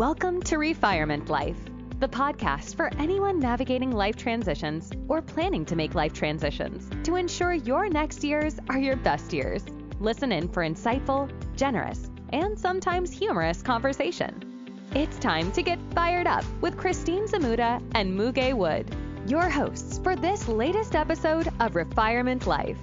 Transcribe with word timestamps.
Welcome 0.00 0.40
to 0.44 0.56
Refirement 0.56 1.28
Life, 1.28 1.58
the 1.98 2.08
podcast 2.08 2.74
for 2.74 2.90
anyone 2.98 3.38
navigating 3.38 3.92
life 3.92 4.16
transitions 4.16 4.90
or 5.08 5.20
planning 5.20 5.66
to 5.66 5.76
make 5.76 5.94
life 5.94 6.14
transitions 6.14 6.88
to 7.04 7.16
ensure 7.16 7.52
your 7.52 7.86
next 7.86 8.24
years 8.24 8.58
are 8.70 8.78
your 8.78 8.96
best 8.96 9.30
years. 9.34 9.62
Listen 9.98 10.32
in 10.32 10.48
for 10.48 10.62
insightful, 10.62 11.30
generous, 11.54 12.08
and 12.32 12.58
sometimes 12.58 13.12
humorous 13.12 13.60
conversation. 13.60 14.80
It's 14.94 15.18
time 15.18 15.52
to 15.52 15.62
get 15.62 15.78
fired 15.94 16.26
up 16.26 16.46
with 16.62 16.78
Christine 16.78 17.26
Zamuda 17.26 17.82
and 17.94 18.18
Muge 18.18 18.54
Wood, 18.54 18.96
your 19.26 19.50
hosts 19.50 19.98
for 19.98 20.16
this 20.16 20.48
latest 20.48 20.94
episode 20.94 21.48
of 21.60 21.74
Refirement 21.74 22.46
Life. 22.46 22.78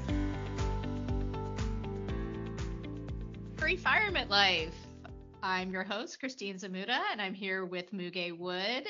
Refirement 3.58 4.30
Life. 4.30 4.87
I'm 5.44 5.72
your 5.72 5.84
host, 5.84 6.20
Christine 6.20 6.56
Zamuda, 6.56 7.00
and 7.12 7.22
I'm 7.22 7.36
here 7.36 7.64
with 7.64 7.92
Muge 7.94 8.36
Wood. 8.36 8.88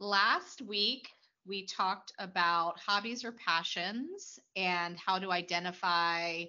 Last 0.00 0.62
week, 0.62 1.08
we 1.46 1.66
talked 1.66 2.12
about 2.18 2.80
hobbies 2.80 3.24
or 3.24 3.32
passions 3.32 4.38
and 4.56 4.96
how 4.96 5.18
to 5.18 5.30
identify 5.30 6.44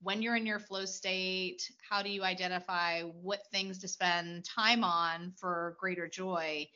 when 0.00 0.22
you're 0.22 0.36
in 0.36 0.46
your 0.46 0.60
flow 0.60 0.84
state. 0.84 1.68
How 1.88 2.02
do 2.02 2.08
you 2.08 2.22
identify 2.22 3.02
what 3.02 3.40
things 3.50 3.80
to 3.80 3.88
spend 3.88 4.44
time 4.44 4.84
on 4.84 5.32
for 5.38 5.76
greater 5.80 6.06
joy? 6.06 6.68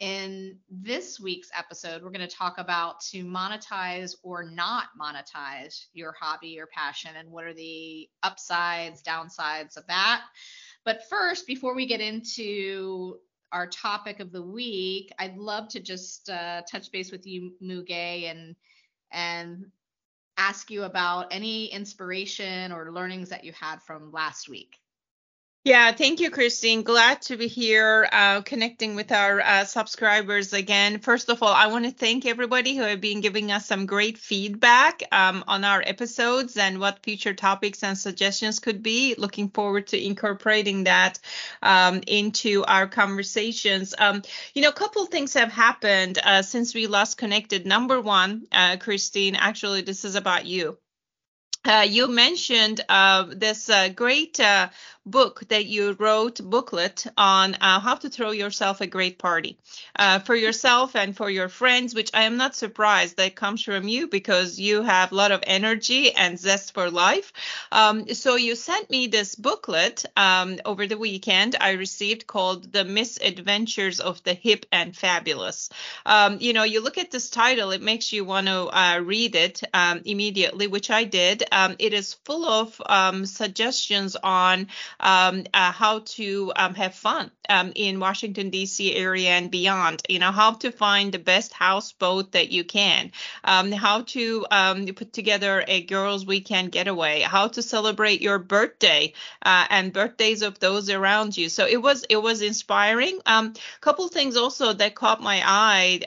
In 0.00 0.58
this 0.68 1.20
week's 1.20 1.50
episode, 1.56 2.02
we're 2.02 2.10
going 2.10 2.28
to 2.28 2.36
talk 2.36 2.58
about 2.58 3.00
to 3.12 3.24
monetize 3.24 4.16
or 4.24 4.42
not 4.42 4.86
monetize 5.00 5.84
your 5.92 6.12
hobby 6.20 6.58
or 6.58 6.66
passion 6.66 7.12
and 7.16 7.30
what 7.30 7.44
are 7.44 7.54
the 7.54 8.08
upsides, 8.24 9.00
downsides 9.04 9.76
of 9.76 9.86
that. 9.86 10.22
But 10.84 11.08
first, 11.08 11.46
before 11.46 11.74
we 11.74 11.86
get 11.86 12.00
into 12.00 13.18
our 13.52 13.66
topic 13.66 14.20
of 14.20 14.32
the 14.32 14.42
week, 14.42 15.12
I'd 15.18 15.36
love 15.36 15.68
to 15.68 15.80
just 15.80 16.28
uh, 16.30 16.62
touch 16.70 16.90
base 16.90 17.12
with 17.12 17.26
you, 17.26 17.52
Muge, 17.62 18.30
and 18.30 18.56
and 19.12 19.66
ask 20.38 20.70
you 20.70 20.84
about 20.84 21.26
any 21.30 21.66
inspiration 21.66 22.72
or 22.72 22.90
learnings 22.90 23.28
that 23.28 23.44
you 23.44 23.52
had 23.52 23.82
from 23.82 24.10
last 24.10 24.48
week. 24.48 24.78
Yeah, 25.64 25.92
thank 25.92 26.18
you, 26.18 26.30
Christine. 26.30 26.82
Glad 26.82 27.22
to 27.22 27.36
be 27.36 27.46
here 27.46 28.08
uh, 28.10 28.40
connecting 28.40 28.96
with 28.96 29.12
our 29.12 29.40
uh, 29.40 29.64
subscribers 29.64 30.52
again. 30.52 30.98
First 30.98 31.30
of 31.30 31.40
all, 31.40 31.52
I 31.54 31.68
want 31.68 31.84
to 31.84 31.92
thank 31.92 32.26
everybody 32.26 32.74
who 32.74 32.82
have 32.82 33.00
been 33.00 33.20
giving 33.20 33.52
us 33.52 33.66
some 33.66 33.86
great 33.86 34.18
feedback 34.18 35.04
um, 35.12 35.44
on 35.46 35.62
our 35.62 35.80
episodes 35.86 36.56
and 36.56 36.80
what 36.80 37.04
future 37.04 37.32
topics 37.32 37.84
and 37.84 37.96
suggestions 37.96 38.58
could 38.58 38.82
be. 38.82 39.14
Looking 39.16 39.50
forward 39.50 39.86
to 39.88 40.04
incorporating 40.04 40.82
that 40.84 41.20
um, 41.62 42.00
into 42.08 42.64
our 42.64 42.88
conversations. 42.88 43.94
Um, 43.96 44.22
you 44.54 44.62
know, 44.62 44.70
a 44.70 44.72
couple 44.72 45.06
things 45.06 45.34
have 45.34 45.52
happened 45.52 46.18
uh, 46.24 46.42
since 46.42 46.74
we 46.74 46.88
last 46.88 47.18
connected. 47.18 47.66
Number 47.66 48.00
one, 48.00 48.48
uh, 48.50 48.78
Christine, 48.78 49.36
actually, 49.36 49.82
this 49.82 50.04
is 50.04 50.16
about 50.16 50.44
you. 50.44 50.76
Uh, 51.64 51.86
you 51.88 52.08
mentioned 52.08 52.80
uh, 52.88 53.24
this 53.36 53.70
uh, 53.70 53.88
great 53.88 54.40
uh, 54.40 54.68
book 55.04 55.42
that 55.48 55.66
you 55.66 55.96
wrote 55.98 56.40
booklet 56.42 57.06
on 57.16 57.54
uh, 57.60 57.80
how 57.80 57.94
to 57.94 58.08
throw 58.08 58.30
yourself 58.30 58.80
a 58.80 58.86
great 58.86 59.18
party 59.18 59.58
uh, 59.96 60.18
for 60.20 60.34
yourself 60.34 60.94
and 60.94 61.16
for 61.16 61.28
your 61.28 61.48
friends 61.48 61.94
which 61.94 62.10
i 62.14 62.22
am 62.22 62.36
not 62.36 62.54
surprised 62.54 63.16
that 63.16 63.34
comes 63.34 63.62
from 63.62 63.88
you 63.88 64.06
because 64.06 64.60
you 64.60 64.82
have 64.82 65.10
a 65.10 65.14
lot 65.14 65.32
of 65.32 65.42
energy 65.46 66.12
and 66.12 66.38
zest 66.38 66.72
for 66.74 66.90
life. 66.90 67.32
Um, 67.72 68.08
so 68.14 68.36
you 68.36 68.54
sent 68.54 68.90
me 68.90 69.06
this 69.06 69.34
booklet 69.34 70.04
um, 70.16 70.58
over 70.64 70.86
the 70.86 70.98
weekend 70.98 71.56
i 71.60 71.72
received 71.72 72.26
called 72.26 72.72
the 72.72 72.84
misadventures 72.84 73.98
of 73.98 74.22
the 74.22 74.34
hip 74.34 74.66
and 74.70 74.96
fabulous. 74.96 75.70
Um, 76.06 76.38
you 76.40 76.52
know 76.52 76.62
you 76.62 76.80
look 76.80 76.98
at 76.98 77.10
this 77.10 77.28
title 77.28 77.72
it 77.72 77.82
makes 77.82 78.12
you 78.12 78.24
want 78.24 78.46
to 78.46 78.68
uh, 78.68 79.00
read 79.00 79.34
it 79.34 79.62
um, 79.74 80.02
immediately 80.04 80.68
which 80.68 80.90
i 80.90 81.04
did. 81.04 81.42
Um, 81.50 81.74
it 81.78 81.92
is 81.92 82.14
full 82.24 82.44
of 82.44 82.80
um, 82.86 83.26
suggestions 83.26 84.16
on 84.22 84.68
um, 85.02 85.44
uh, 85.52 85.72
how 85.72 86.00
to 86.00 86.52
um, 86.56 86.74
have 86.74 86.94
fun 86.94 87.30
um, 87.48 87.72
in 87.74 88.00
Washington 88.00 88.50
D.C. 88.50 88.94
area 88.94 89.30
and 89.30 89.50
beyond. 89.50 90.02
You 90.08 90.18
know 90.18 90.32
how 90.32 90.52
to 90.54 90.70
find 90.70 91.12
the 91.12 91.18
best 91.18 91.52
houseboat 91.52 92.32
that 92.32 92.50
you 92.50 92.64
can, 92.64 93.12
um, 93.44 93.72
how 93.72 94.02
to 94.02 94.46
um, 94.50 94.86
put 94.86 95.12
together 95.12 95.64
a 95.68 95.82
girls' 95.82 96.24
weekend 96.24 96.72
getaway, 96.72 97.20
how 97.20 97.48
to 97.48 97.62
celebrate 97.62 98.22
your 98.22 98.38
birthday 98.38 99.12
uh, 99.44 99.66
and 99.68 99.92
birthdays 99.92 100.42
of 100.42 100.58
those 100.58 100.88
around 100.88 101.36
you. 101.36 101.48
So 101.48 101.66
it 101.66 101.82
was 101.82 102.04
it 102.08 102.16
was 102.16 102.42
inspiring. 102.42 103.18
A 103.26 103.32
um, 103.32 103.54
couple 103.80 104.08
things 104.08 104.36
also 104.36 104.72
that 104.72 104.94
caught 104.94 105.20
my 105.20 105.42
eye 105.44 106.00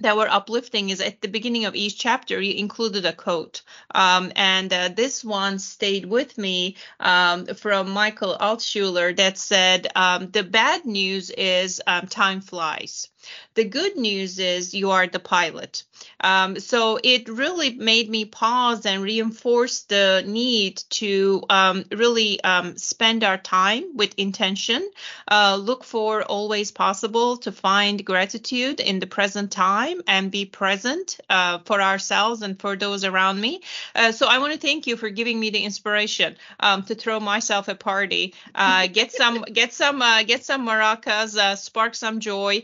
that 0.00 0.16
were 0.16 0.28
uplifting 0.28 0.90
is 0.90 1.00
at 1.00 1.20
the 1.20 1.28
beginning 1.28 1.64
of 1.64 1.74
each 1.74 1.98
chapter 1.98 2.40
you 2.40 2.54
included 2.54 3.06
a 3.06 3.12
quote. 3.12 3.62
Um, 3.94 4.32
and 4.36 4.72
uh, 4.72 4.88
this 4.88 5.24
one 5.24 5.58
stayed 5.58 6.04
with 6.04 6.36
me 6.36 6.76
um, 7.00 7.46
from 7.46 7.90
michael 7.90 8.36
altshuler 8.40 9.16
that 9.16 9.38
said 9.38 9.86
um, 9.94 10.30
the 10.30 10.42
bad 10.42 10.84
news 10.84 11.30
is 11.30 11.80
um, 11.86 12.06
time 12.06 12.40
flies 12.40 13.08
the 13.54 13.64
good 13.64 13.96
news 13.96 14.38
is 14.38 14.74
you 14.74 14.90
are 14.90 15.06
the 15.06 15.18
pilot. 15.18 15.82
Um, 16.20 16.58
so 16.58 16.98
it 17.02 17.28
really 17.28 17.74
made 17.74 18.08
me 18.08 18.24
pause 18.24 18.86
and 18.86 19.02
reinforce 19.02 19.82
the 19.82 20.24
need 20.26 20.82
to 20.90 21.42
um, 21.50 21.84
really 21.90 22.42
um, 22.42 22.76
spend 22.76 23.22
our 23.24 23.38
time 23.38 23.96
with 23.96 24.14
intention, 24.16 24.90
uh, 25.30 25.56
look 25.60 25.84
for 25.84 26.22
always 26.22 26.70
possible 26.70 27.36
to 27.38 27.52
find 27.52 28.04
gratitude 28.04 28.80
in 28.80 28.98
the 28.98 29.06
present 29.06 29.50
time 29.50 30.00
and 30.06 30.30
be 30.30 30.44
present 30.44 31.18
uh, 31.28 31.58
for 31.64 31.80
ourselves 31.80 32.42
and 32.42 32.58
for 32.58 32.76
those 32.76 33.04
around 33.04 33.40
me. 33.40 33.60
Uh, 33.94 34.12
so 34.12 34.26
I 34.26 34.38
want 34.38 34.52
to 34.52 34.58
thank 34.58 34.86
you 34.86 34.96
for 34.96 35.10
giving 35.10 35.38
me 35.38 35.50
the 35.50 35.62
inspiration 35.64 36.36
um, 36.60 36.82
to 36.84 36.94
throw 36.94 37.20
myself 37.20 37.68
a 37.68 37.74
party, 37.74 38.34
uh, 38.54 38.86
get 38.86 39.12
some, 39.12 39.42
get 39.42 39.72
some, 39.72 40.00
uh, 40.00 40.22
get 40.22 40.44
some 40.44 40.66
maracas, 40.66 41.36
uh, 41.36 41.56
spark 41.56 41.94
some 41.94 42.20
joy. 42.20 42.62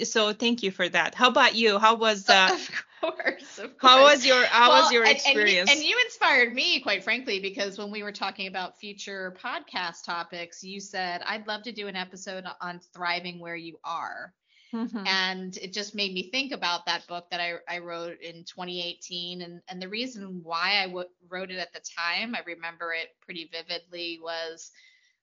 Um, 0.00 0.04
so 0.04 0.32
thank 0.32 0.62
you 0.62 0.70
for 0.70 0.88
that. 0.88 1.14
How 1.14 1.28
about 1.28 1.54
you? 1.54 1.78
How 1.78 1.96
was 1.96 2.28
uh, 2.30 2.50
of 2.52 2.70
course, 3.00 3.58
of 3.58 3.78
course. 3.78 3.92
How 3.92 4.02
was 4.02 4.26
your 4.26 4.44
how 4.46 4.70
well, 4.70 4.82
was 4.82 4.92
your 4.92 5.04
experience? 5.04 5.70
And, 5.70 5.78
and, 5.78 5.88
you 5.88 5.96
inspired 6.04 6.54
me, 6.54 6.80
quite 6.80 7.04
frankly, 7.04 7.40
because 7.40 7.78
when 7.78 7.90
we 7.90 8.02
were 8.02 8.12
talking 8.12 8.46
about 8.46 8.78
future 8.78 9.36
podcast 9.42 10.04
topics, 10.04 10.62
you 10.62 10.80
said 10.80 11.22
I'd 11.26 11.46
love 11.46 11.62
to 11.64 11.72
do 11.72 11.88
an 11.88 11.96
episode 11.96 12.44
on 12.60 12.80
thriving 12.92 13.40
where 13.40 13.56
you 13.56 13.78
are. 13.84 14.32
Mm-hmm. 14.74 15.06
And 15.06 15.56
it 15.58 15.72
just 15.72 15.94
made 15.94 16.12
me 16.12 16.30
think 16.30 16.52
about 16.52 16.86
that 16.86 17.06
book 17.06 17.30
that 17.30 17.40
I, 17.40 17.54
I 17.68 17.78
wrote 17.78 18.20
in 18.20 18.44
2018. 18.44 19.42
And, 19.42 19.60
and 19.68 19.80
the 19.80 19.88
reason 19.88 20.40
why 20.42 20.82
I 20.82 20.86
w- 20.86 21.08
wrote 21.28 21.50
it 21.50 21.58
at 21.58 21.72
the 21.72 21.80
time, 21.96 22.34
I 22.34 22.40
remember 22.44 22.92
it 22.92 23.08
pretty 23.24 23.48
vividly, 23.52 24.18
was 24.20 24.72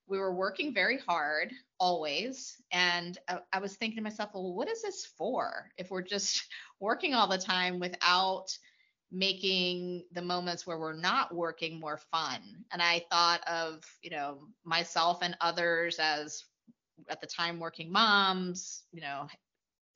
we 0.07 0.17
were 0.19 0.33
working 0.33 0.73
very 0.73 0.97
hard 0.99 1.51
always 1.79 2.61
and 2.71 3.17
I, 3.27 3.39
I, 3.53 3.59
was 3.59 3.75
thinking 3.75 3.97
to 3.97 4.03
myself 4.03 4.31
well 4.33 4.53
what 4.53 4.69
is 4.69 4.81
this 4.81 5.05
for 5.17 5.69
if 5.77 5.91
we're 5.91 6.01
just 6.01 6.43
working 6.79 7.13
all 7.13 7.27
the 7.27 7.37
time 7.37 7.79
without 7.79 8.47
making 9.11 10.03
the 10.11 10.21
moments 10.21 10.65
where 10.65 10.79
we're 10.79 10.99
not 10.99 11.33
working 11.33 11.79
more 11.79 11.99
fun? 12.11 12.41
And 12.71 12.81
i 12.81 13.05
thought 13.11 13.41
of 13.47 13.83
you 14.01 14.09
know 14.09 14.47
myself 14.65 15.19
and 15.21 15.37
others 15.41 15.99
as 15.99 16.43
at 17.09 17.21
the 17.21 17.27
time 17.27 17.59
working 17.59 17.91
moms 17.91 18.83
you 18.91 19.01
know 19.01 19.27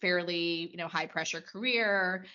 fairly 0.02 0.70
you 0.72 0.78
know 0.78 0.88
high 0.88 1.08
pressure 1.08 1.42
career. 1.42 2.26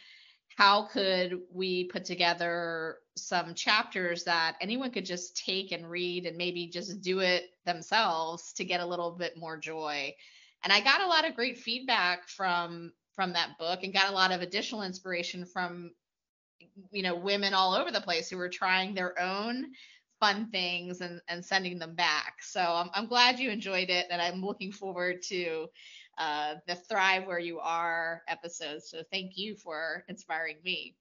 How 0.57 0.83
could 0.83 1.41
we 1.53 1.85
put 1.85 2.05
together 2.05 2.97
some 3.17 3.55
chapters 3.55 4.25
that 4.25 4.57
anyone 4.61 4.91
could 4.91 5.05
just 5.05 5.37
take 5.37 5.73
and 5.73 5.89
read 5.89 6.27
and 6.27 6.37
maybe 6.37 6.67
just 6.67 7.01
do 7.03 7.21
it 7.21 7.51
themselves 7.67 8.53
to 8.55 8.65
get 8.65 8.81
a 8.81 8.87
little 8.87 9.11
bit 9.11 9.37
more 9.37 9.57
joy 9.57 10.15
and 10.65 10.73
i 10.73 10.81
got 10.81 11.03
a 11.03 11.07
lot 11.07 11.29
of 11.29 11.35
great 11.35 11.59
feedback 11.59 12.29
from 12.29 12.93
from 13.15 13.33
that 13.33 13.59
book 13.59 13.81
and 13.83 13.93
got 13.93 14.11
a 14.11 14.15
lot 14.15 14.33
of 14.33 14.41
additional 14.41 14.83
inspiration 14.83 15.45
from 15.45 15.93
you 16.91 17.03
know 17.03 17.15
women 17.15 17.53
all 17.53 17.75
over 17.75 17.91
the 17.91 18.01
place 18.01 18.31
who 18.31 18.39
were 18.39 18.49
trying 18.49 18.95
their 18.95 19.21
own 19.21 19.67
fun 20.19 20.49
things 20.51 21.01
and 21.01 21.21
and 21.29 21.45
sending 21.45 21.79
them 21.79 21.95
back 21.95 22.37
so 22.41 22.61
i'm, 22.61 22.89
I'm 22.95 23.07
glad 23.07 23.39
you 23.39 23.51
enjoyed 23.51 23.91
it 23.91 24.07
and 24.11 24.23
i'm 24.23 24.43
looking 24.43 24.73
forward 24.73 25.23
to 25.25 25.67
uh, 26.19 26.55
the 26.67 26.75
Thrive 26.75 27.27
Where 27.27 27.39
You 27.39 27.59
Are 27.61 28.23
episodes. 28.29 28.91
So 28.91 29.03
thank 29.11 29.33
you 29.37 29.57
for 29.57 30.05
inspiring 30.09 30.57
me. 30.65 30.95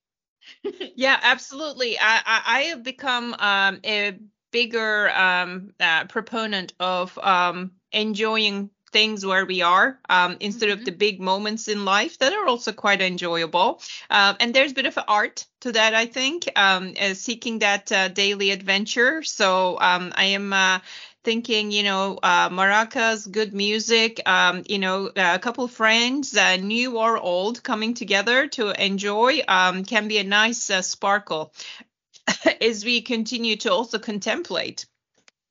yeah, 0.96 1.20
absolutely. 1.22 1.98
I, 2.00 2.22
I, 2.26 2.42
I 2.46 2.62
have 2.64 2.84
become 2.84 3.36
um, 3.38 3.80
a 3.86 4.18
bigger 4.52 5.10
um, 5.10 5.74
uh, 5.80 6.06
proponent 6.06 6.74
of 6.80 7.18
um, 7.18 7.72
enjoying 7.92 8.70
things 8.92 9.26
where 9.26 9.46
we 9.46 9.62
are 9.62 10.00
um, 10.10 10.38
instead 10.40 10.70
mm-hmm. 10.70 10.80
of 10.80 10.86
the 10.86 10.92
big 10.92 11.22
moments 11.22 11.68
in 11.68 11.86
life 11.86 12.18
that 12.20 12.34
are 12.34 12.46
also 12.46 12.72
quite 12.72 13.02
enjoyable. 13.02 13.82
Um, 14.10 14.36
and 14.40 14.54
there's 14.54 14.72
a 14.72 14.76
bit 14.76 14.86
of 14.86 15.00
art 15.08 15.46
to 15.62 15.72
that, 15.72 15.94
I 15.94 16.06
think, 16.06 16.50
um, 16.56 16.94
uh, 17.00 17.14
seeking 17.14 17.60
that 17.60 17.92
uh, 17.92 18.10
daily 18.10 18.52
adventure. 18.52 19.24
So 19.24 19.80
um, 19.80 20.12
I 20.16 20.26
am 20.26 20.52
uh, 20.52 20.80
thinking, 21.24 21.72
you 21.72 21.84
know, 21.84 22.20
uh, 22.22 22.50
maracas, 22.50 23.30
good 23.30 23.54
music, 23.54 24.22
um, 24.28 24.64
you 24.68 24.80
know, 24.80 25.12
a 25.16 25.40
couple 25.40 25.68
friends, 25.68 26.36
uh, 26.36 26.58
new 26.58 26.98
or 26.98 27.18
old, 27.18 27.64
coming 27.64 27.94
together 27.94 28.48
to 28.48 28.70
enjoy 28.84 29.42
um, 29.48 29.84
can 29.86 30.08
be 30.08 30.18
a 30.18 30.24
nice 30.24 30.70
uh, 30.70 30.82
sparkle 30.82 31.54
as 32.62 32.84
we 32.86 33.02
continue 33.02 33.56
to 33.58 33.72
also 33.72 34.00
contemplate 34.00 34.86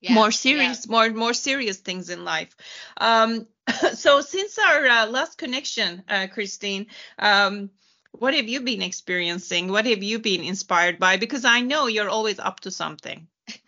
yeah, 0.01 0.15
more 0.15 0.31
serious 0.31 0.87
yeah. 0.87 0.91
more 0.91 1.09
more 1.11 1.33
serious 1.33 1.77
things 1.77 2.09
in 2.09 2.25
life. 2.25 2.55
Um, 2.97 3.47
so 3.93 4.21
since 4.21 4.57
our 4.57 4.87
uh, 4.87 5.05
last 5.07 5.37
connection 5.37 6.03
uh, 6.09 6.27
christine 6.33 6.87
um, 7.19 7.69
what 8.11 8.33
have 8.33 8.49
you 8.49 8.61
been 8.61 8.81
experiencing? 8.81 9.69
What 9.69 9.85
have 9.85 10.03
you 10.03 10.19
been 10.19 10.41
inspired 10.41 10.99
by? 10.99 11.17
Because 11.17 11.45
i 11.45 11.61
know 11.61 11.87
you're 11.87 12.09
always 12.09 12.39
up 12.39 12.59
to 12.61 12.71
something 12.71 13.27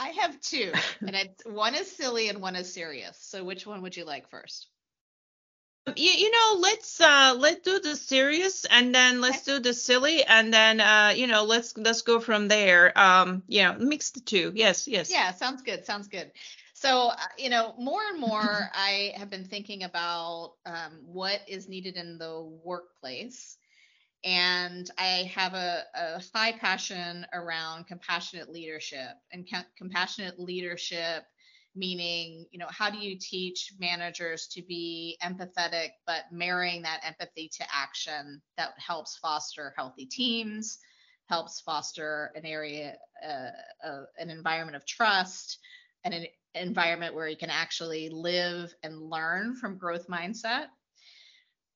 i 0.00 0.08
have 0.10 0.40
two 0.40 0.82
and 1.06 1.16
it's 1.16 1.44
one 1.46 1.74
is 1.76 1.96
silly 1.96 2.28
and 2.28 2.42
one 2.42 2.56
is 2.56 2.74
serious. 2.74 3.18
So 3.18 3.44
which 3.44 3.66
one 3.66 3.82
would 3.82 3.96
you 3.96 4.04
like 4.04 4.28
first? 4.30 4.68
You, 5.96 6.10
you 6.12 6.30
know 6.30 6.58
let's 6.60 7.00
uh 7.00 7.34
let's 7.38 7.62
do 7.62 7.80
the 7.80 7.96
serious 7.96 8.64
and 8.64 8.94
then 8.94 9.20
let's 9.20 9.44
do 9.44 9.58
the 9.60 9.72
silly 9.74 10.24
and 10.24 10.52
then 10.52 10.80
uh 10.80 11.12
you 11.16 11.26
know 11.26 11.44
let's 11.44 11.76
let's 11.76 12.02
go 12.02 12.20
from 12.20 12.48
there. 12.48 12.96
Um 12.98 13.42
yeah 13.48 13.72
mix 13.78 14.10
the 14.10 14.20
two. 14.20 14.52
Yes 14.54 14.86
yes. 14.88 15.10
Yeah 15.10 15.32
sounds 15.32 15.62
good 15.62 15.84
sounds 15.84 16.08
good. 16.08 16.32
So 16.74 17.08
uh, 17.08 17.16
you 17.38 17.50
know 17.50 17.74
more 17.78 18.00
and 18.10 18.20
more 18.20 18.70
i 18.74 19.12
have 19.16 19.30
been 19.30 19.44
thinking 19.44 19.82
about 19.84 20.54
um, 20.66 21.00
what 21.04 21.40
is 21.48 21.68
needed 21.68 21.96
in 21.96 22.18
the 22.18 22.40
workplace 22.64 23.56
and 24.24 24.90
i 24.98 25.30
have 25.34 25.54
a, 25.54 25.82
a 25.94 26.22
high 26.34 26.52
passion 26.52 27.26
around 27.32 27.86
compassionate 27.86 28.50
leadership 28.50 29.16
and 29.32 29.46
compassionate 29.76 30.38
leadership 30.38 31.24
meaning 31.74 32.44
you 32.50 32.58
know 32.58 32.66
how 32.68 32.90
do 32.90 32.98
you 32.98 33.16
teach 33.18 33.72
managers 33.78 34.48
to 34.48 34.60
be 34.62 35.16
empathetic 35.22 35.90
but 36.06 36.24
marrying 36.32 36.82
that 36.82 37.00
empathy 37.04 37.48
to 37.48 37.64
action 37.72 38.42
that 38.56 38.72
helps 38.84 39.16
foster 39.18 39.72
healthy 39.76 40.04
teams 40.04 40.78
helps 41.28 41.60
foster 41.60 42.32
an 42.34 42.44
area 42.44 42.96
uh, 43.24 43.86
uh, 43.86 44.02
an 44.18 44.30
environment 44.30 44.76
of 44.76 44.84
trust 44.84 45.58
and 46.04 46.12
an 46.12 46.26
environment 46.54 47.14
where 47.14 47.28
you 47.28 47.36
can 47.36 47.50
actually 47.50 48.08
live 48.10 48.74
and 48.82 49.00
learn 49.00 49.54
from 49.54 49.78
growth 49.78 50.08
mindset 50.08 50.66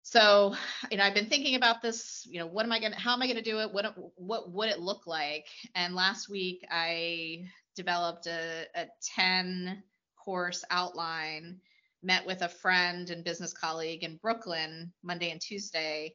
so 0.05 0.55
you 0.91 0.97
know 0.97 1.03
i've 1.03 1.15
been 1.15 1.29
thinking 1.29 1.57
about 1.57 1.83
this 1.83 2.25
you 2.31 2.39
know 2.39 2.47
what 2.47 2.65
am 2.65 2.71
i 2.71 2.79
going 2.79 2.93
to 2.93 2.99
how 2.99 3.13
am 3.13 3.23
i 3.23 3.27
going 3.27 3.37
to 3.37 3.43
do 3.43 3.59
it 3.59 3.73
what 3.73 3.97
what 4.15 4.53
would 4.53 4.69
it 4.69 4.79
look 4.79 5.07
like 5.07 5.49
and 5.75 5.97
last 5.97 6.29
week 6.29 6.65
i 6.71 7.45
developed 7.75 8.27
a, 8.27 8.67
a 8.75 8.87
10 9.17 9.83
course 10.25 10.65
outline, 10.71 11.61
met 12.03 12.27
with 12.27 12.43
a 12.43 12.49
friend 12.49 13.11
and 13.11 13.25
business 13.25 13.53
colleague 13.53 14.05
in 14.05 14.17
Brooklyn 14.17 14.93
Monday 15.03 15.31
and 15.31 15.41
Tuesday. 15.41 16.15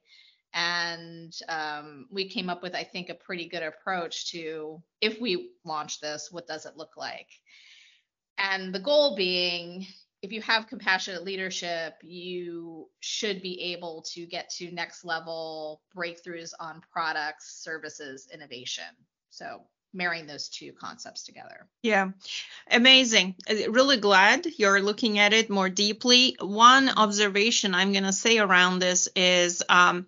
And 0.54 1.34
um, 1.48 2.08
we 2.12 2.28
came 2.28 2.50
up 2.50 2.64
with, 2.64 2.74
I 2.74 2.84
think, 2.84 3.10
a 3.10 3.16
pretty 3.16 3.48
good 3.48 3.62
approach 3.62 4.32
to 4.32 4.82
if 5.00 5.22
we 5.22 5.52
launch 5.64 6.00
this, 6.00 6.30
what 6.32 6.48
does 6.48 6.66
it 6.66 6.76
look 6.76 6.98
like? 6.98 7.28
And 8.40 8.74
the 8.74 8.80
goal 8.80 9.16
being, 9.16 9.86
if 10.22 10.32
you 10.32 10.42
have 10.42 10.68
compassionate 10.68 11.24
leadership, 11.24 11.96
you 12.04 12.90
should 13.00 13.42
be 13.42 13.74
able 13.74 14.04
to 14.14 14.26
get 14.26 14.50
to 14.52 14.72
next 14.72 15.06
level 15.06 15.82
breakthroughs 15.96 16.52
on 16.60 16.82
products, 16.92 17.64
services, 17.64 18.28
innovation. 18.34 18.84
So 19.30 19.62
marrying 19.94 20.28
those 20.28 20.50
two 20.50 20.72
concepts 20.74 21.24
together. 21.24 21.68
Yeah, 21.82 22.10
amazing. 22.70 23.36
Uh, 23.50 23.72
really 23.72 23.98
glad 23.98 24.46
you're 24.58 24.82
looking 24.82 25.20
at 25.20 25.34
it 25.34 25.50
more 25.50 25.70
deeply. 25.70 26.36
One 26.40 26.90
observation 26.90 27.74
I'm 27.74 27.92
going 27.92 28.04
to 28.04 28.14
say 28.14 28.38
around 28.38 28.80
this 28.80 29.08
is 29.16 29.64
um, 29.68 30.06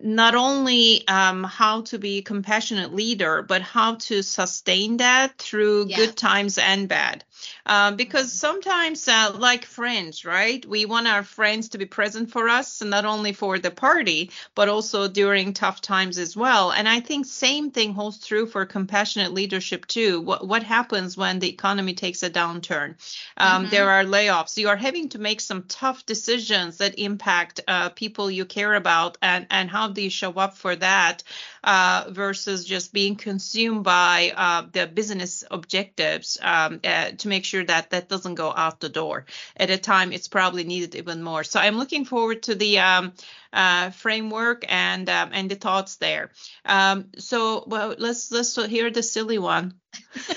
not 0.00 0.34
only 0.34 1.06
um, 1.08 1.44
how 1.44 1.82
to 1.82 1.98
be 1.98 2.18
a 2.18 2.22
compassionate 2.22 2.94
leader, 2.94 3.42
but 3.42 3.62
how 3.62 3.94
to 3.96 4.22
sustain 4.22 4.98
that 4.98 5.38
through 5.38 5.86
yeah. 5.88 5.96
good 5.96 6.16
times 6.16 6.58
and 6.58 6.88
bad. 6.88 7.24
Uh, 7.66 7.92
because 7.92 8.28
mm-hmm. 8.28 8.36
sometimes, 8.36 9.08
uh, 9.08 9.34
like 9.38 9.64
friends, 9.64 10.24
right? 10.24 10.64
We 10.66 10.86
want 10.86 11.06
our 11.06 11.22
friends 11.22 11.70
to 11.70 11.78
be 11.78 11.86
present 11.86 12.30
for 12.30 12.48
us, 12.48 12.82
not 12.82 13.04
only 13.04 13.32
for 13.32 13.58
the 13.58 13.70
party, 13.70 14.30
but 14.54 14.68
also 14.68 15.08
during 15.08 15.52
tough 15.52 15.80
times 15.80 16.18
as 16.18 16.36
well. 16.36 16.72
And 16.72 16.88
I 16.88 17.00
think 17.00 17.26
same 17.26 17.70
thing 17.70 17.94
holds 17.94 18.24
true 18.24 18.46
for 18.46 18.64
compassionate 18.66 19.32
leadership 19.32 19.86
too. 19.86 20.20
What 20.20 20.46
what 20.46 20.62
happens 20.62 21.16
when 21.16 21.38
the 21.38 21.48
economy 21.48 21.94
takes 21.94 22.22
a 22.22 22.30
downturn? 22.30 22.96
Um, 23.36 23.62
mm-hmm. 23.62 23.70
There 23.70 23.90
are 23.90 24.04
layoffs. 24.04 24.56
You 24.56 24.68
are 24.68 24.76
having 24.76 25.08
to 25.10 25.18
make 25.18 25.40
some 25.40 25.64
tough 25.64 26.06
decisions 26.06 26.78
that 26.78 26.98
impact 26.98 27.60
uh, 27.68 27.90
people 27.90 28.30
you 28.30 28.44
care 28.44 28.74
about, 28.74 29.18
and 29.22 29.46
and 29.50 29.70
how 29.70 29.88
do 29.94 30.10
show 30.10 30.32
up 30.32 30.56
for 30.56 30.76
that 30.76 31.22
uh, 31.62 32.04
versus 32.10 32.64
just 32.64 32.92
being 32.92 33.16
consumed 33.16 33.84
by 33.84 34.32
uh, 34.36 34.66
the 34.72 34.86
business 34.86 35.44
objectives 35.50 36.38
um, 36.42 36.80
uh, 36.84 37.10
to 37.12 37.28
make 37.28 37.44
sure 37.44 37.64
that 37.64 37.90
that 37.90 38.08
doesn't 38.08 38.34
go 38.34 38.52
out 38.54 38.80
the 38.80 38.88
door 38.88 39.26
at 39.56 39.70
a 39.70 39.78
time 39.78 40.12
it's 40.12 40.28
probably 40.28 40.64
needed 40.64 40.94
even 40.94 41.22
more. 41.22 41.44
So 41.44 41.60
I'm 41.60 41.78
looking 41.78 42.04
forward 42.04 42.42
to 42.44 42.54
the 42.54 42.78
um, 42.78 43.12
uh, 43.52 43.90
framework 43.90 44.64
and 44.68 45.08
um, 45.08 45.30
and 45.32 45.50
the 45.50 45.54
thoughts 45.54 45.96
there. 45.96 46.30
Um, 46.64 47.10
so 47.18 47.64
well, 47.66 47.94
let's 47.98 48.30
let's 48.30 48.56
hear 48.66 48.90
the 48.90 49.02
silly 49.02 49.38
one. 49.38 49.74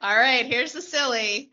All 0.00 0.16
right, 0.16 0.46
here's 0.46 0.72
the 0.72 0.82
silly. 0.82 1.50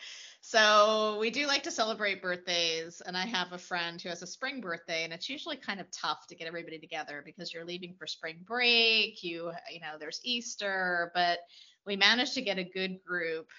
So 0.56 1.18
we 1.20 1.32
do 1.32 1.48
like 1.48 1.64
to 1.64 1.72
celebrate 1.72 2.22
birthdays, 2.22 3.02
and 3.06 3.18
I 3.18 3.26
have 3.26 3.52
a 3.52 3.58
friend 3.58 4.02
who 4.02 4.08
has 4.08 4.22
a 4.22 4.28
spring 4.28 4.62
birthday, 4.62 5.04
and 5.04 5.12
it's 5.12 5.28
usually 5.28 5.58
kind 5.58 5.82
of 5.82 5.92
tough 5.92 6.28
to 6.28 6.36
get 6.36 6.48
everybody 6.48 6.80
together 6.80 7.22
because 7.26 7.54
you're 7.54 7.66
leaving 7.66 7.94
for 8.00 8.08
spring 8.08 8.38
break. 8.48 9.22
You 9.22 9.52
you 9.70 9.82
know 9.82 9.98
there's 10.00 10.22
Easter, 10.24 11.12
but 11.14 11.40
we 11.86 11.98
managed 11.98 12.36
to 12.36 12.42
get 12.42 12.58
a 12.58 12.64
good 12.64 13.04
group 13.04 13.50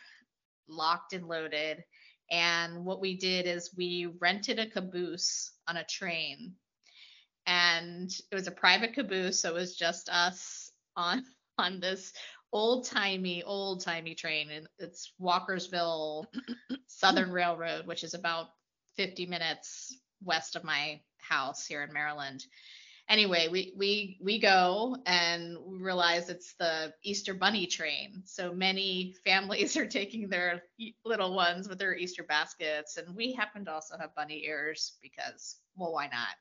locked 0.68 1.12
and 1.12 1.28
loaded. 1.28 1.84
And 2.30 2.86
what 2.86 3.02
we 3.02 3.18
did 3.18 3.46
is 3.46 3.74
we 3.76 4.14
rented 4.18 4.58
a 4.58 4.66
caboose 4.66 5.52
on 5.68 5.76
a 5.76 5.84
train, 5.84 6.54
and 7.46 8.10
it 8.32 8.34
was 8.34 8.46
a 8.46 8.52
private 8.52 8.94
caboose, 8.94 9.38
so 9.38 9.50
it 9.50 9.54
was 9.54 9.76
just 9.76 10.08
us 10.08 10.72
on 10.96 11.26
on 11.58 11.78
this 11.78 12.14
old 12.56 12.86
timey, 12.86 13.42
old 13.42 13.82
timey 13.82 14.14
train. 14.14 14.50
And 14.50 14.66
it's 14.78 15.12
Walkersville 15.20 16.24
Southern 16.86 17.30
Railroad, 17.30 17.86
which 17.86 18.02
is 18.02 18.14
about 18.14 18.46
50 18.96 19.26
minutes 19.26 19.94
west 20.24 20.56
of 20.56 20.64
my 20.64 20.98
house 21.18 21.66
here 21.66 21.82
in 21.82 21.92
Maryland. 21.92 22.42
Anyway, 23.10 23.48
we 23.52 23.74
we 23.76 24.18
we 24.22 24.40
go 24.40 24.96
and 25.04 25.58
realize 25.68 26.28
it's 26.30 26.54
the 26.58 26.92
Easter 27.04 27.34
Bunny 27.34 27.66
train. 27.66 28.22
So 28.24 28.52
many 28.52 29.14
families 29.22 29.76
are 29.80 29.86
taking 29.86 30.28
their 30.28 30.62
little 31.04 31.36
ones 31.36 31.68
with 31.68 31.78
their 31.78 31.94
Easter 31.94 32.24
baskets, 32.24 32.96
and 32.96 33.14
we 33.14 33.34
happen 33.34 33.66
to 33.66 33.72
also 33.72 33.96
have 33.98 34.14
bunny 34.16 34.44
ears 34.46 34.96
because, 35.02 35.56
well, 35.76 35.92
why 35.92 36.06
not? 36.06 36.34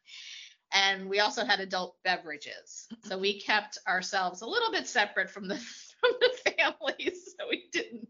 And 0.74 1.10
we 1.10 1.20
also 1.20 1.46
had 1.46 1.60
adult 1.60 1.98
beverages. 2.04 2.88
So 3.04 3.18
we 3.18 3.40
kept 3.40 3.78
ourselves 3.88 4.42
a 4.42 4.48
little 4.48 4.72
bit 4.72 4.88
separate 4.88 5.30
from 5.30 5.48
the 5.48 5.62
from 6.00 6.12
the 6.20 6.52
families 6.52 7.36
so 7.40 7.48
we 7.50 7.66
didn't 7.72 8.08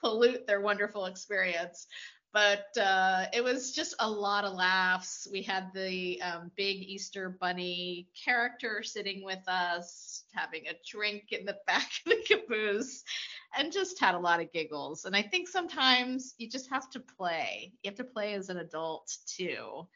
pollute 0.00 0.46
their 0.46 0.60
wonderful 0.60 1.06
experience 1.06 1.86
but 2.36 2.66
uh, 2.78 3.24
it 3.32 3.42
was 3.42 3.72
just 3.72 3.94
a 3.98 4.10
lot 4.10 4.44
of 4.44 4.52
laughs. 4.52 5.26
We 5.32 5.40
had 5.40 5.70
the 5.74 6.20
um, 6.20 6.50
big 6.54 6.82
Easter 6.82 7.30
bunny 7.40 8.08
character 8.26 8.82
sitting 8.82 9.24
with 9.24 9.40
us, 9.48 10.24
having 10.34 10.66
a 10.68 10.74
drink 10.86 11.32
in 11.32 11.46
the 11.46 11.56
back 11.66 11.90
of 12.04 12.12
the 12.12 12.22
caboose, 12.26 13.04
and 13.56 13.72
just 13.72 13.98
had 13.98 14.14
a 14.14 14.18
lot 14.18 14.40
of 14.40 14.52
giggles. 14.52 15.06
And 15.06 15.16
I 15.16 15.22
think 15.22 15.48
sometimes 15.48 16.34
you 16.36 16.50
just 16.50 16.68
have 16.68 16.90
to 16.90 17.00
play. 17.00 17.72
You 17.82 17.90
have 17.90 17.96
to 17.96 18.04
play 18.04 18.34
as 18.34 18.50
an 18.50 18.58
adult 18.58 19.16
too, 19.26 19.86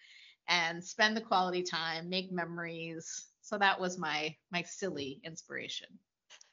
and 0.49 0.82
spend 0.82 1.18
the 1.18 1.20
quality 1.20 1.62
time, 1.62 2.08
make 2.08 2.32
memories. 2.32 3.26
So 3.42 3.58
that 3.58 3.78
was 3.78 3.99
my 3.99 4.34
my 4.50 4.62
silly 4.62 5.20
inspiration. 5.25 5.88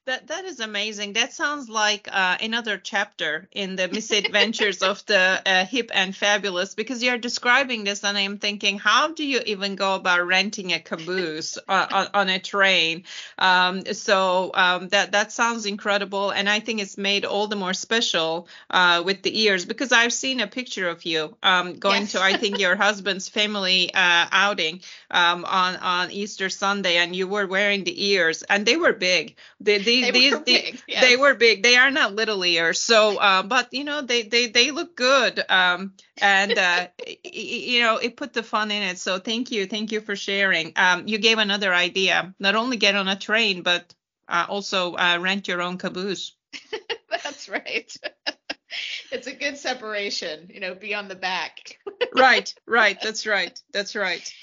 That 0.07 0.27
that 0.27 0.45
is 0.45 0.61
amazing. 0.61 1.13
That 1.13 1.33
sounds 1.33 1.67
like 1.67 2.07
uh, 2.09 2.37
another 2.41 2.77
chapter 2.77 3.49
in 3.51 3.75
the 3.75 3.89
misadventures 3.89 4.81
of 4.81 5.05
the 5.05 5.41
uh, 5.45 5.65
hip 5.65 5.91
and 5.93 6.15
fabulous 6.15 6.75
because 6.75 7.03
you're 7.03 7.17
describing 7.17 7.83
this, 7.83 8.05
and 8.05 8.17
I'm 8.17 8.37
thinking, 8.37 8.79
how 8.79 9.11
do 9.11 9.25
you 9.25 9.41
even 9.45 9.75
go 9.75 9.95
about 9.95 10.25
renting 10.25 10.71
a 10.71 10.79
caboose 10.79 11.57
uh, 11.67 11.87
on, 11.91 12.07
on, 12.13 12.29
a 12.29 12.39
train? 12.39 13.03
Um, 13.37 13.83
so 13.83 14.51
um, 14.53 14.87
that 14.89 15.11
that 15.11 15.33
sounds 15.33 15.65
incredible, 15.65 16.29
and 16.29 16.47
I 16.47 16.61
think 16.61 16.79
it's 16.79 16.97
made 16.97 17.25
all 17.25 17.47
the 17.47 17.57
more 17.57 17.73
special 17.73 18.47
uh, 18.69 19.03
with 19.05 19.23
the 19.23 19.37
ears 19.41 19.65
because 19.65 19.91
I've 19.91 20.13
seen 20.13 20.39
a 20.39 20.47
picture 20.47 20.87
of 20.87 21.03
you 21.03 21.35
um, 21.43 21.79
going 21.79 22.03
yes. 22.03 22.13
to 22.13 22.21
I 22.21 22.37
think 22.37 22.59
your 22.59 22.77
husband's 22.77 23.27
family 23.27 23.93
uh, 23.93 24.27
outing 24.31 24.79
um, 25.11 25.43
on 25.43 25.75
on 25.75 26.11
Easter 26.11 26.47
Sunday, 26.47 26.95
and 26.95 27.13
you 27.13 27.27
were 27.27 27.45
wearing 27.45 27.83
the 27.83 28.05
ears, 28.11 28.43
and 28.43 28.65
they 28.65 28.77
were 28.77 28.93
big. 28.93 29.35
They, 29.59 29.79
they 29.79 29.96
these 30.01 30.13
they 30.13 30.19
these 30.19 30.33
were 30.33 30.39
big. 30.39 30.81
Yes. 30.87 31.03
they 31.03 31.15
were 31.15 31.35
big. 31.35 31.63
They 31.63 31.75
are 31.75 31.91
not 31.91 32.15
little 32.15 32.43
ears. 32.45 32.81
So, 32.81 33.17
uh, 33.17 33.43
but 33.43 33.73
you 33.73 33.83
know, 33.83 34.01
they 34.01 34.23
they 34.23 34.47
they 34.47 34.71
look 34.71 34.95
good. 34.95 35.43
Um, 35.49 35.93
and 36.17 36.57
uh, 36.57 36.87
you 37.23 37.81
know, 37.81 37.97
it 37.97 38.17
put 38.17 38.33
the 38.33 38.43
fun 38.43 38.71
in 38.71 38.83
it. 38.83 38.99
So 38.99 39.19
thank 39.19 39.51
you, 39.51 39.65
thank 39.65 39.91
you 39.91 40.01
for 40.01 40.15
sharing. 40.15 40.73
Um, 40.75 41.07
you 41.07 41.17
gave 41.17 41.37
another 41.37 41.73
idea. 41.73 42.33
Not 42.39 42.55
only 42.55 42.77
get 42.77 42.95
on 42.95 43.07
a 43.07 43.15
train, 43.15 43.61
but 43.63 43.93
uh, 44.27 44.45
also 44.47 44.95
uh, 44.95 45.17
rent 45.19 45.47
your 45.47 45.61
own 45.61 45.77
caboose. 45.77 46.35
That's 47.23 47.49
right. 47.49 47.95
it's 49.11 49.27
a 49.27 49.33
good 49.33 49.57
separation, 49.57 50.49
you 50.53 50.59
know, 50.59 50.75
be 50.75 50.93
on 50.93 51.07
the 51.07 51.15
back. 51.15 51.77
right, 52.15 52.53
right. 52.65 52.97
That's 53.01 53.25
right. 53.25 53.59
That's 53.71 53.95
right. 53.95 54.33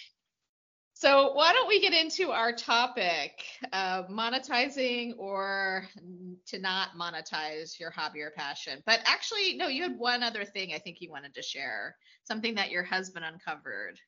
So 1.05 1.35
why 1.35 1.53
don't 1.53 1.69
we 1.69 1.83
get 1.83 1.93
into 1.93 2.31
our 2.31 2.51
topic, 2.51 3.45
uh, 3.75 4.05
monetizing 4.05 5.13
or 5.19 5.87
to 6.47 6.59
not 6.59 6.97
monetize 6.99 7.79
your 7.79 7.91
hobby 7.91 8.23
or 8.23 8.31
passion? 8.31 8.83
But 8.87 9.01
actually, 9.05 9.55
no, 9.59 9.67
you 9.67 9.83
had 9.83 9.99
one 9.99 10.23
other 10.23 10.47
thing 10.47 10.73
I 10.73 10.79
think 10.79 11.03
you 11.03 11.11
wanted 11.11 11.35
to 11.35 11.43
share, 11.43 11.95
something 12.23 12.55
that 12.55 12.71
your 12.71 12.85
husband 12.85 13.27
uncovered. 13.27 14.01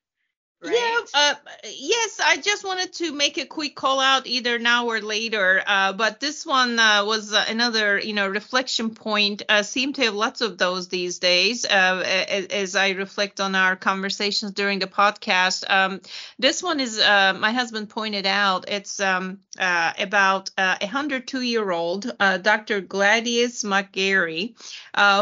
Right? 0.63 0.73
Yeah, 0.73 0.97
uh, 1.13 1.35
yes, 1.65 2.19
I 2.25 2.39
just 2.39 2.65
wanted 2.65 2.95
to 2.95 3.13
make 3.13 3.37
a 3.37 3.45
quick 3.45 3.77
call 3.77 4.01
out 4.01 4.27
either 4.27 4.59
now 4.59 4.87
or 4.87 5.03
later. 5.03 5.63
Uh, 5.67 5.93
but 5.93 6.19
this 6.19 6.47
one 6.47 6.79
uh, 6.79 7.05
was 7.05 7.35
uh, 7.35 7.45
another, 7.47 7.99
you 7.99 8.15
know, 8.15 8.27
reflection 8.27 8.95
point. 8.95 9.43
Uh, 9.51 9.63
seem 9.63 9.93
to 9.93 10.03
have 10.05 10.15
lots 10.15 10.41
of 10.41 10.57
those 10.57 10.89
these 10.89 11.19
days 11.19 11.67
uh, 11.67 12.03
as 12.51 12.75
I 12.75 12.91
reflect 12.91 13.39
on 13.39 13.55
our 13.55 13.77
conversations 13.77 14.53
during 14.53 14.79
the 14.79 14.87
podcast. 14.87 15.69
Um, 15.69 16.01
this 16.39 16.63
one 16.63 16.81
is, 16.81 16.99
my 16.99 17.53
husband 17.53 17.91
pointed 17.91 18.25
out, 18.25 18.65
it's 18.69 18.99
um, 18.99 19.41
about 19.59 20.51
a 20.57 20.79
102 20.81 21.43
year 21.43 21.71
old 21.71 22.11
Dr. 22.19 22.81
Gladys 22.81 23.63
McGarey, 23.63 24.55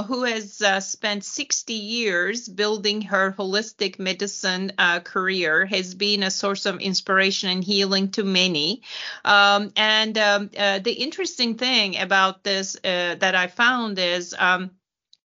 who 0.07 0.23
has 0.23 0.63
spent 0.87 1.25
60 1.25 1.73
years 1.73 2.49
building 2.49 3.03
her 3.03 3.35
holistic 3.37 3.99
medicine 3.99 4.71
career 5.03 5.34
career 5.35 5.67
has 5.67 5.95
been 5.95 6.23
a 6.23 6.31
source 6.31 6.67
of 6.67 6.81
inspiration 6.81 7.51
and 7.51 7.65
healing 7.65 8.11
to 8.11 8.25
many. 8.25 8.83
Um, 9.25 9.73
and 9.77 10.17
um, 10.19 10.51
uh, 10.57 10.79
the 10.79 10.93
interesting 10.93 11.57
thing 11.57 11.99
about 11.99 12.45
this 12.45 12.77
uh, 12.77 13.17
that 13.19 13.35
I 13.35 13.49
found 13.49 13.99
is 13.99 14.35
um, 14.39 14.71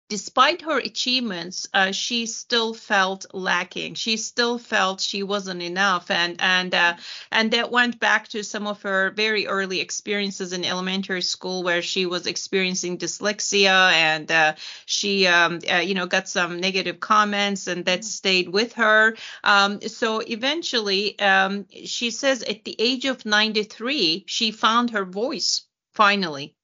despite 0.10 0.64
her 0.64 0.80
achievements, 0.80 1.68
uh, 1.74 1.92
she 1.92 2.26
still 2.26 2.74
felt 2.74 3.28
lacking. 3.32 3.94
She 3.94 4.18
still 4.18 4.58
felt 4.58 5.00
she 5.00 5.22
wasn't 5.22 5.62
enough, 5.62 6.10
and 6.10 6.36
and 6.42 6.74
uh, 6.74 6.96
and 7.32 7.52
that 7.52 7.72
went 7.72 8.00
back 8.00 8.28
to 8.30 8.44
some 8.44 8.66
of 8.68 8.82
her 8.82 9.12
very 9.12 9.46
early 9.46 9.80
experiences 9.80 10.52
in 10.52 10.66
elementary 10.66 11.22
school, 11.22 11.64
where 11.64 11.84
she 11.84 12.08
was 12.08 12.26
experiencing 12.26 12.98
dyslexia, 12.98 13.94
and 13.94 14.32
uh, 14.32 14.56
she 14.86 15.28
um, 15.28 15.60
uh, 15.72 15.76
you 15.76 15.94
know 15.94 16.08
got 16.08 16.28
some 16.28 16.60
negative 16.60 17.00
comments, 17.00 17.68
and 17.68 17.86
that 17.86 18.04
stayed 18.04 18.50
with 18.50 18.74
her. 18.74 19.16
Um, 19.44 19.80
so 19.82 20.20
eventually, 20.20 21.18
um, 21.20 21.68
she 21.86 22.10
says 22.10 22.42
at 22.44 22.64
the 22.64 22.76
age 22.80 23.06
of 23.06 23.26
93, 23.26 24.24
she 24.28 24.52
found 24.52 24.90
her 24.90 25.06
voice 25.06 25.66
finally 25.94 26.56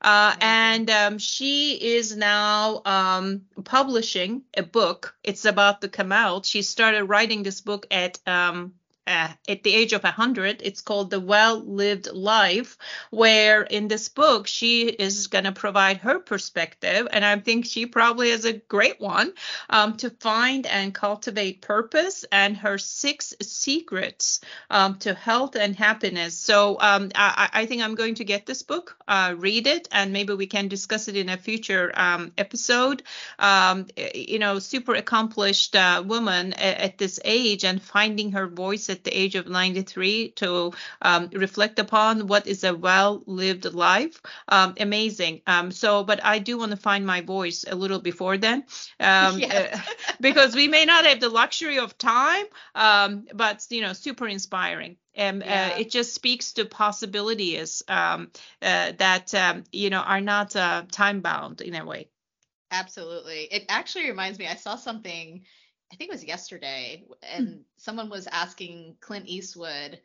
uh, 0.00 0.34
and 0.40 0.88
um, 0.90 1.18
she 1.18 1.74
is 1.74 2.16
now 2.16 2.82
um, 2.84 3.42
publishing 3.64 4.42
a 4.56 4.62
book. 4.62 5.14
It's 5.22 5.44
about 5.44 5.82
to 5.82 5.88
come 5.88 6.12
out. 6.12 6.46
She 6.46 6.62
started 6.62 7.04
writing 7.04 7.42
this 7.42 7.60
book 7.60 7.86
at 7.90 8.18
um, 8.26 8.74
uh, 9.06 9.28
at 9.48 9.62
the 9.62 9.74
age 9.74 9.92
of 9.92 10.02
100. 10.02 10.60
It's 10.62 10.80
called 10.80 11.10
The 11.10 11.20
Well 11.20 11.60
Lived 11.60 12.12
Life, 12.12 12.76
where 13.10 13.62
in 13.62 13.88
this 13.88 14.08
book, 14.08 14.46
she 14.46 14.88
is 14.88 15.26
going 15.26 15.44
to 15.44 15.52
provide 15.52 15.98
her 15.98 16.18
perspective. 16.18 17.08
And 17.10 17.24
I 17.24 17.38
think 17.38 17.66
she 17.66 17.86
probably 17.86 18.30
is 18.30 18.44
a 18.44 18.52
great 18.52 19.00
one 19.00 19.32
um, 19.68 19.96
to 19.98 20.10
find 20.10 20.66
and 20.66 20.94
cultivate 20.94 21.62
purpose 21.62 22.24
and 22.30 22.56
her 22.58 22.78
six 22.78 23.34
secrets 23.40 24.40
um, 24.70 24.96
to 24.98 25.14
health 25.14 25.56
and 25.56 25.74
happiness. 25.74 26.36
So 26.36 26.76
um, 26.80 27.10
I, 27.14 27.48
I, 27.52 27.66
think 27.66 27.82
I'm 27.82 27.94
going 27.94 28.16
to 28.16 28.24
get 28.24 28.46
this 28.46 28.62
book, 28.62 28.96
uh, 29.08 29.34
read 29.36 29.66
it, 29.66 29.88
and 29.92 30.12
maybe 30.12 30.34
we 30.34 30.46
can 30.46 30.68
discuss 30.68 31.08
it 31.08 31.16
in 31.16 31.28
a 31.28 31.36
future 31.36 31.92
um, 31.94 32.32
episode. 32.36 33.02
Um, 33.38 33.86
you 34.14 34.38
know, 34.38 34.58
super 34.58 34.94
accomplished 34.94 35.74
uh, 35.74 36.02
woman 36.06 36.52
at, 36.54 36.78
at 36.78 36.98
this 36.98 37.18
age 37.24 37.64
and 37.64 37.80
finding 37.80 38.32
her 38.32 38.46
voice 38.46 38.89
at 38.90 39.04
the 39.04 39.16
age 39.16 39.34
of 39.34 39.48
93 39.48 40.32
to 40.32 40.72
um, 41.02 41.30
reflect 41.32 41.78
upon 41.78 42.26
what 42.26 42.46
is 42.46 42.64
a 42.64 42.74
well 42.74 43.22
lived 43.26 43.64
life. 43.64 44.20
Um, 44.48 44.74
amazing. 44.78 45.42
Um, 45.46 45.70
so, 45.70 46.04
but 46.04 46.22
I 46.24 46.38
do 46.38 46.58
want 46.58 46.72
to 46.72 46.76
find 46.76 47.06
my 47.06 47.20
voice 47.20 47.64
a 47.68 47.74
little 47.74 48.00
before 48.00 48.36
then 48.36 48.64
um, 48.98 49.38
yes. 49.38 49.74
uh, 49.74 50.12
because 50.20 50.54
we 50.54 50.68
may 50.68 50.84
not 50.84 51.04
have 51.04 51.20
the 51.20 51.28
luxury 51.28 51.78
of 51.78 51.96
time, 51.96 52.46
um, 52.74 53.26
but, 53.32 53.66
you 53.70 53.80
know, 53.80 53.92
super 53.92 54.28
inspiring. 54.28 54.96
And 55.14 55.42
uh, 55.42 55.46
yeah. 55.46 55.72
uh, 55.74 55.78
it 55.78 55.90
just 55.90 56.14
speaks 56.14 56.52
to 56.54 56.64
possibilities 56.64 57.82
um, 57.88 58.30
uh, 58.62 58.92
that, 58.98 59.62
you 59.72 59.90
know, 59.90 60.00
are 60.00 60.20
not 60.20 60.54
uh, 60.56 60.84
time 60.90 61.20
bound 61.20 61.60
in 61.60 61.74
a 61.74 61.84
way. 61.84 62.08
Absolutely. 62.70 63.48
It 63.50 63.64
actually 63.68 64.08
reminds 64.08 64.38
me, 64.38 64.46
I 64.46 64.54
saw 64.54 64.76
something 64.76 65.44
I 65.92 65.96
think 65.96 66.10
it 66.10 66.14
was 66.14 66.24
yesterday, 66.24 67.04
and 67.22 67.48
hmm. 67.48 67.60
someone 67.76 68.08
was 68.10 68.28
asking 68.28 68.96
Clint 69.00 69.26
Eastwood 69.26 70.00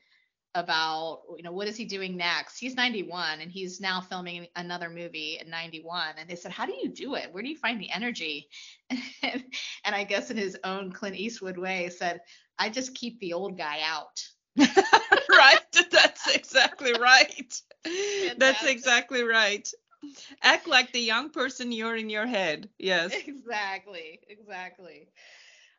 about, 0.55 1.23
you 1.35 1.43
know, 1.43 1.51
what 1.51 1.67
is 1.67 1.75
he 1.75 1.85
doing 1.85 2.15
next? 2.15 2.57
He's 2.57 2.75
91 2.75 3.41
and 3.41 3.51
he's 3.51 3.81
now 3.81 3.99
filming 3.99 4.47
another 4.55 4.89
movie 4.89 5.37
at 5.37 5.47
91. 5.49 6.13
And 6.17 6.29
they 6.29 6.35
said, 6.35 6.51
How 6.51 6.65
do 6.65 6.73
you 6.73 6.89
do 6.89 7.15
it? 7.15 7.31
Where 7.31 7.43
do 7.43 7.49
you 7.49 7.57
find 7.57 7.79
the 7.79 7.91
energy? 7.91 8.47
and, 8.89 9.01
and 9.83 9.93
I 9.93 10.05
guess 10.05 10.31
in 10.31 10.37
his 10.37 10.57
own 10.63 10.91
Clint 10.91 11.17
Eastwood 11.17 11.57
way, 11.57 11.89
said, 11.89 12.21
I 12.57 12.69
just 12.69 12.95
keep 12.95 13.19
the 13.19 13.33
old 13.33 13.57
guy 13.57 13.79
out. 13.83 14.23
right. 14.57 15.59
That's 15.91 16.33
exactly 16.33 16.93
right. 16.93 17.61
That's 18.37 18.65
exactly 18.65 19.23
right. 19.23 19.69
Act 20.41 20.67
like 20.67 20.93
the 20.93 21.01
young 21.01 21.31
person 21.31 21.73
you're 21.73 21.97
in 21.97 22.09
your 22.09 22.25
head. 22.25 22.69
Yes. 22.79 23.13
Exactly. 23.13 24.21
Exactly. 24.29 25.09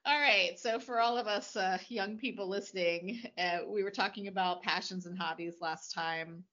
All 0.07 0.21
right. 0.21 0.57
So, 0.57 0.79
for 0.79 1.01
all 1.01 1.19
of 1.19 1.27
us 1.27 1.57
uh, 1.57 1.79
young 1.89 2.17
people 2.17 2.49
listening, 2.49 3.23
uh, 3.37 3.59
we 3.67 3.83
were 3.83 3.91
talking 3.91 4.29
about 4.29 4.63
passions 4.63 5.05
and 5.05 5.19
hobbies 5.19 5.57
last 5.61 5.93
time. 5.93 6.45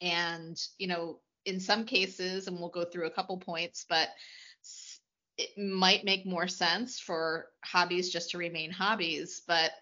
And, 0.00 0.56
you 0.78 0.86
know, 0.86 1.20
in 1.44 1.58
some 1.58 1.84
cases, 1.84 2.46
and 2.46 2.60
we'll 2.60 2.68
go 2.68 2.84
through 2.84 3.06
a 3.06 3.10
couple 3.10 3.38
points, 3.38 3.86
but 3.88 4.10
it 5.36 5.58
might 5.58 6.04
make 6.04 6.26
more 6.26 6.46
sense 6.46 7.00
for 7.00 7.46
hobbies 7.64 8.10
just 8.10 8.30
to 8.30 8.38
remain 8.38 8.70
hobbies. 8.70 9.42
But 9.48 9.72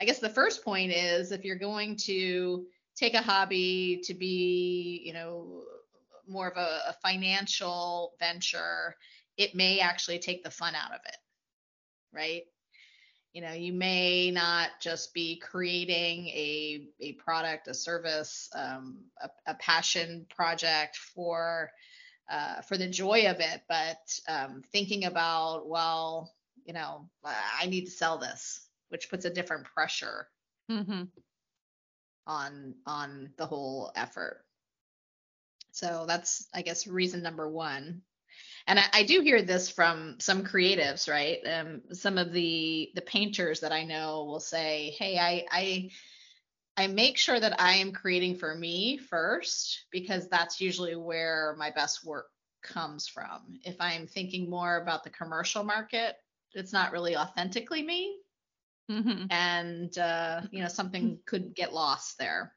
I 0.00 0.04
guess 0.04 0.20
the 0.20 0.28
first 0.28 0.64
point 0.64 0.92
is 0.92 1.32
if 1.32 1.44
you're 1.44 1.56
going 1.56 1.96
to 2.04 2.66
take 2.94 3.14
a 3.14 3.22
hobby 3.22 4.02
to 4.04 4.14
be, 4.14 5.02
you 5.04 5.12
know, 5.14 5.64
more 6.28 6.48
of 6.48 6.56
a, 6.56 6.90
a 6.90 6.96
financial 7.02 8.12
venture, 8.20 8.94
it 9.36 9.54
may 9.56 9.80
actually 9.80 10.20
take 10.20 10.44
the 10.44 10.50
fun 10.50 10.76
out 10.76 10.92
of 10.92 11.00
it 11.06 11.16
right? 12.12 12.42
You 13.32 13.40
know, 13.40 13.52
you 13.52 13.72
may 13.72 14.30
not 14.30 14.70
just 14.80 15.14
be 15.14 15.36
creating 15.36 16.28
a, 16.28 16.88
a 17.00 17.12
product, 17.12 17.66
a 17.66 17.74
service, 17.74 18.50
um, 18.54 18.98
a, 19.22 19.30
a, 19.46 19.54
passion 19.54 20.26
project 20.28 20.98
for 20.98 21.70
uh, 22.30 22.60
for 22.60 22.76
the 22.76 22.88
joy 22.88 23.26
of 23.28 23.40
it, 23.40 23.62
but 23.68 24.18
um, 24.28 24.62
thinking 24.70 25.06
about, 25.06 25.66
well, 25.66 26.32
you 26.64 26.74
know, 26.74 27.08
I 27.24 27.66
need 27.66 27.86
to 27.86 27.90
sell 27.90 28.18
this, 28.18 28.68
which 28.90 29.08
puts 29.08 29.24
a 29.24 29.30
different 29.30 29.64
pressure 29.64 30.28
mm-hmm. 30.70 31.04
on 32.26 32.74
on 32.86 33.30
the 33.38 33.46
whole 33.46 33.92
effort. 33.96 34.44
So 35.72 36.04
that's, 36.06 36.46
I 36.52 36.60
guess, 36.62 36.86
reason 36.86 37.22
number 37.22 37.48
one 37.48 38.02
and 38.66 38.78
I, 38.78 38.84
I, 38.92 39.02
do 39.04 39.20
hear 39.20 39.42
this 39.42 39.68
from 39.68 40.16
some 40.18 40.44
creatives 40.44 41.08
right? 41.08 41.38
Um, 41.46 41.82
some 41.92 42.18
of 42.18 42.32
the 42.32 42.90
the 42.94 43.02
painters 43.02 43.60
that 43.60 43.72
i 43.72 43.84
know 43.84 44.24
will 44.24 44.40
say 44.40 44.94
hey 44.98 45.18
i 45.18 45.44
i 45.50 45.90
i 46.76 46.86
make 46.86 47.18
sure 47.18 47.38
that 47.38 47.60
i 47.60 47.74
am 47.74 47.92
creating 47.92 48.36
for 48.36 48.54
me 48.54 48.98
first 48.98 49.86
because 49.90 50.28
that's 50.28 50.60
usually 50.60 50.96
where 50.96 51.54
my 51.58 51.70
best 51.70 52.04
work 52.04 52.26
comes 52.62 53.08
from. 53.08 53.58
If 53.64 53.76
i'm 53.80 54.06
thinking 54.06 54.48
more 54.48 54.76
about 54.76 55.04
the 55.04 55.10
commercial 55.10 55.64
market 55.64 56.16
it's 56.54 56.72
not 56.72 56.92
really 56.92 57.16
authentically 57.16 57.82
me. 57.82 58.16
Mm-hmm. 58.90 59.26
and 59.30 59.96
uh, 59.96 60.42
you 60.50 60.60
know 60.60 60.68
something 60.68 61.18
could 61.24 61.54
get 61.54 61.72
lost 61.72 62.18
there 62.18 62.52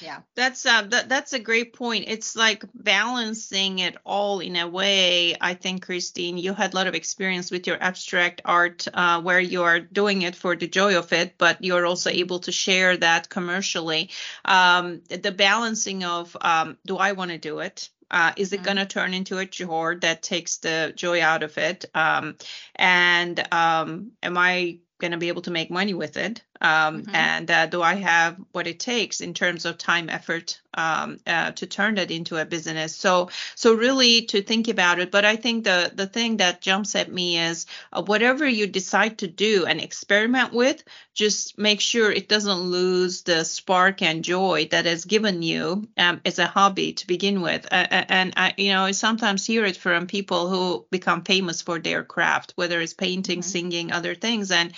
Yeah. 0.00 0.20
That's 0.34 0.66
uh 0.66 0.82
that 0.82 1.08
that's 1.08 1.32
a 1.32 1.38
great 1.38 1.72
point. 1.72 2.04
It's 2.08 2.36
like 2.36 2.64
balancing 2.74 3.78
it 3.78 3.96
all 4.04 4.40
in 4.40 4.56
a 4.56 4.68
way. 4.68 5.36
I 5.40 5.54
think 5.54 5.86
Christine, 5.86 6.38
you 6.38 6.52
had 6.52 6.74
a 6.74 6.76
lot 6.76 6.86
of 6.86 6.94
experience 6.94 7.50
with 7.50 7.66
your 7.66 7.82
abstract 7.82 8.42
art 8.44 8.86
uh, 8.92 9.22
where 9.22 9.40
you 9.40 9.62
are 9.62 9.80
doing 9.80 10.22
it 10.22 10.36
for 10.36 10.54
the 10.54 10.68
joy 10.68 10.98
of 10.98 11.12
it, 11.12 11.34
but 11.38 11.64
you're 11.64 11.86
also 11.86 12.10
able 12.10 12.40
to 12.40 12.52
share 12.52 12.96
that 12.98 13.28
commercially. 13.28 14.10
Um, 14.44 15.00
the 15.08 15.32
balancing 15.32 16.04
of 16.04 16.36
um, 16.40 16.76
do 16.84 16.96
I 16.96 17.12
want 17.12 17.30
to 17.30 17.38
do 17.38 17.60
it? 17.60 17.88
Uh, 18.10 18.32
is 18.36 18.52
it 18.52 18.56
mm-hmm. 18.56 18.64
going 18.64 18.76
to 18.76 18.86
turn 18.86 19.14
into 19.14 19.38
a 19.38 19.46
chore 19.46 19.96
that 19.96 20.22
takes 20.22 20.58
the 20.58 20.92
joy 20.94 21.22
out 21.22 21.42
of 21.42 21.58
it? 21.58 21.86
Um, 21.94 22.36
and 22.76 23.52
um, 23.52 24.12
am 24.22 24.38
I 24.38 24.78
going 24.98 25.10
to 25.10 25.18
be 25.18 25.28
able 25.28 25.42
to 25.42 25.50
make 25.50 25.70
money 25.70 25.94
with 25.94 26.16
it? 26.16 26.42
Um, 26.60 27.02
mm-hmm. 27.02 27.14
And 27.14 27.50
uh, 27.50 27.66
do 27.66 27.82
I 27.82 27.94
have 27.94 28.36
what 28.52 28.66
it 28.66 28.80
takes 28.80 29.20
in 29.20 29.34
terms 29.34 29.64
of 29.64 29.78
time, 29.78 30.08
effort 30.08 30.60
um, 30.74 31.18
uh, 31.26 31.52
to 31.52 31.66
turn 31.66 31.96
that 31.96 32.10
into 32.10 32.36
a 32.36 32.44
business? 32.44 32.94
So, 32.94 33.30
so 33.54 33.74
really 33.74 34.22
to 34.26 34.42
think 34.42 34.68
about 34.68 34.98
it. 34.98 35.10
But 35.10 35.24
I 35.24 35.36
think 35.36 35.64
the 35.64 35.92
the 35.94 36.06
thing 36.06 36.38
that 36.38 36.60
jumps 36.60 36.94
at 36.94 37.10
me 37.10 37.38
is 37.38 37.66
uh, 37.92 38.02
whatever 38.02 38.46
you 38.46 38.66
decide 38.66 39.18
to 39.18 39.26
do 39.26 39.66
and 39.66 39.80
experiment 39.80 40.52
with, 40.52 40.82
just 41.14 41.58
make 41.58 41.80
sure 41.80 42.10
it 42.10 42.28
doesn't 42.28 42.60
lose 42.60 43.22
the 43.22 43.44
spark 43.44 44.02
and 44.02 44.24
joy 44.24 44.68
that 44.70 44.84
has 44.84 45.04
given 45.04 45.42
you 45.42 45.88
um, 45.96 46.20
as 46.24 46.38
a 46.38 46.46
hobby 46.46 46.92
to 46.92 47.06
begin 47.06 47.40
with. 47.40 47.66
and 47.70 48.34
I, 48.36 48.54
you 48.56 48.72
know, 48.72 48.84
I 48.84 48.90
sometimes 48.92 49.46
hear 49.46 49.64
it 49.64 49.76
from 49.76 50.06
people 50.06 50.48
who 50.48 50.86
become 50.90 51.22
famous 51.22 51.62
for 51.62 51.78
their 51.78 52.04
craft, 52.04 52.52
whether 52.56 52.80
it's 52.80 52.94
painting, 52.94 53.40
mm-hmm. 53.40 53.48
singing, 53.48 53.92
other 53.92 54.14
things, 54.14 54.50
and 54.50 54.72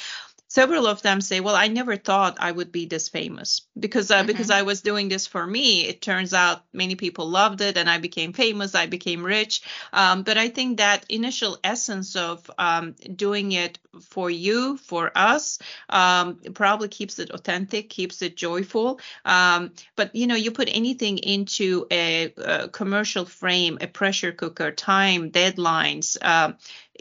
several 0.59 0.87
of 0.89 1.03
them 1.03 1.21
say, 1.21 1.39
"Well, 1.41 1.55
I 1.55 1.69
never 1.69 1.97
thought 1.97 2.39
I 2.41 2.51
would 2.51 2.73
be 2.73 2.87
this 2.87 3.09
famous 3.09 3.63
because 3.79 4.11
uh, 4.11 4.19
mm-hmm. 4.19 4.27
because 4.27 4.51
I 4.51 4.63
was 4.63 4.81
doing 4.81 5.09
this 5.09 5.27
for 5.27 5.47
me. 5.47 5.87
It 5.87 6.03
turns 6.03 6.35
out 6.35 6.65
many 6.73 6.97
people 6.97 7.31
loved 7.31 7.61
it, 7.61 7.77
and 7.77 7.89
I 7.89 7.99
became 7.99 8.33
famous. 8.33 8.75
I 8.75 8.87
became 8.87 9.25
rich. 9.25 9.63
Um, 9.93 10.23
but 10.23 10.37
I 10.37 10.49
think 10.49 10.79
that 10.79 11.07
initial 11.09 11.59
essence 11.63 12.17
of 12.17 12.51
um, 12.59 12.97
doing 13.15 13.53
it 13.53 13.79
for 14.01 14.29
you, 14.31 14.77
for 14.79 15.13
us, 15.15 15.59
um, 15.89 16.41
probably 16.55 16.89
keeps 16.89 17.19
it 17.19 17.31
authentic, 17.31 17.89
keeps 17.89 18.23
it 18.23 18.37
joyful. 18.37 19.01
Um, 19.25 19.73
but 19.97 20.15
you 20.15 20.27
know, 20.27 20.35
you 20.35 20.51
put 20.51 20.69
anything 20.73 21.19
into 21.19 21.87
a, 21.91 22.33
a, 22.37 22.69
commercial 22.69 23.25
frame, 23.25 23.79
a 23.81 23.87
pressure 23.87 24.33
cooker, 24.33 24.73
time, 24.73 25.31
deadlines." 25.31 26.17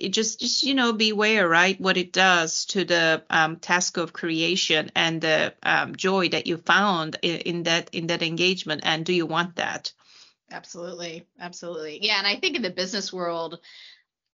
Um, 0.03 0.11
just 0.11 0.39
just 0.39 0.63
you 0.63 0.75
know 0.75 0.93
beware 0.93 1.47
right 1.47 1.79
what 1.79 1.97
it 1.97 2.13
does 2.13 2.65
to 2.67 2.85
the 2.85 3.23
um, 3.29 3.57
task 3.57 3.97
of 3.97 4.13
creation 4.13 4.91
and 4.95 5.21
the 5.21 5.53
um, 5.63 5.95
joy 5.95 6.29
that 6.29 6.47
you 6.47 6.57
found 6.57 7.17
in, 7.21 7.37
in, 7.37 7.63
that 7.63 7.89
in 7.93 8.07
that 8.07 8.21
engagement 8.21 8.81
and 8.83 9.05
do 9.05 9.13
you 9.13 9.25
want 9.25 9.55
that? 9.57 9.91
Absolutely 10.51 11.25
absolutely. 11.39 11.99
Yeah 12.03 12.17
and 12.17 12.27
i 12.27 12.35
think 12.35 12.55
in 12.55 12.61
the 12.61 12.69
business 12.69 13.11
world 13.11 13.59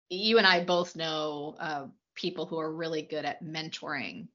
you 0.10 0.38
and 0.38 0.48
i 0.48 0.63
both 0.63 0.96
know 0.96 1.55
uh, 1.60 1.86
people 2.15 2.46
who 2.46 2.60
are 2.60 2.72
really 2.72 3.01
good 3.01 3.25
at 3.25 3.43
mentoring 3.43 4.27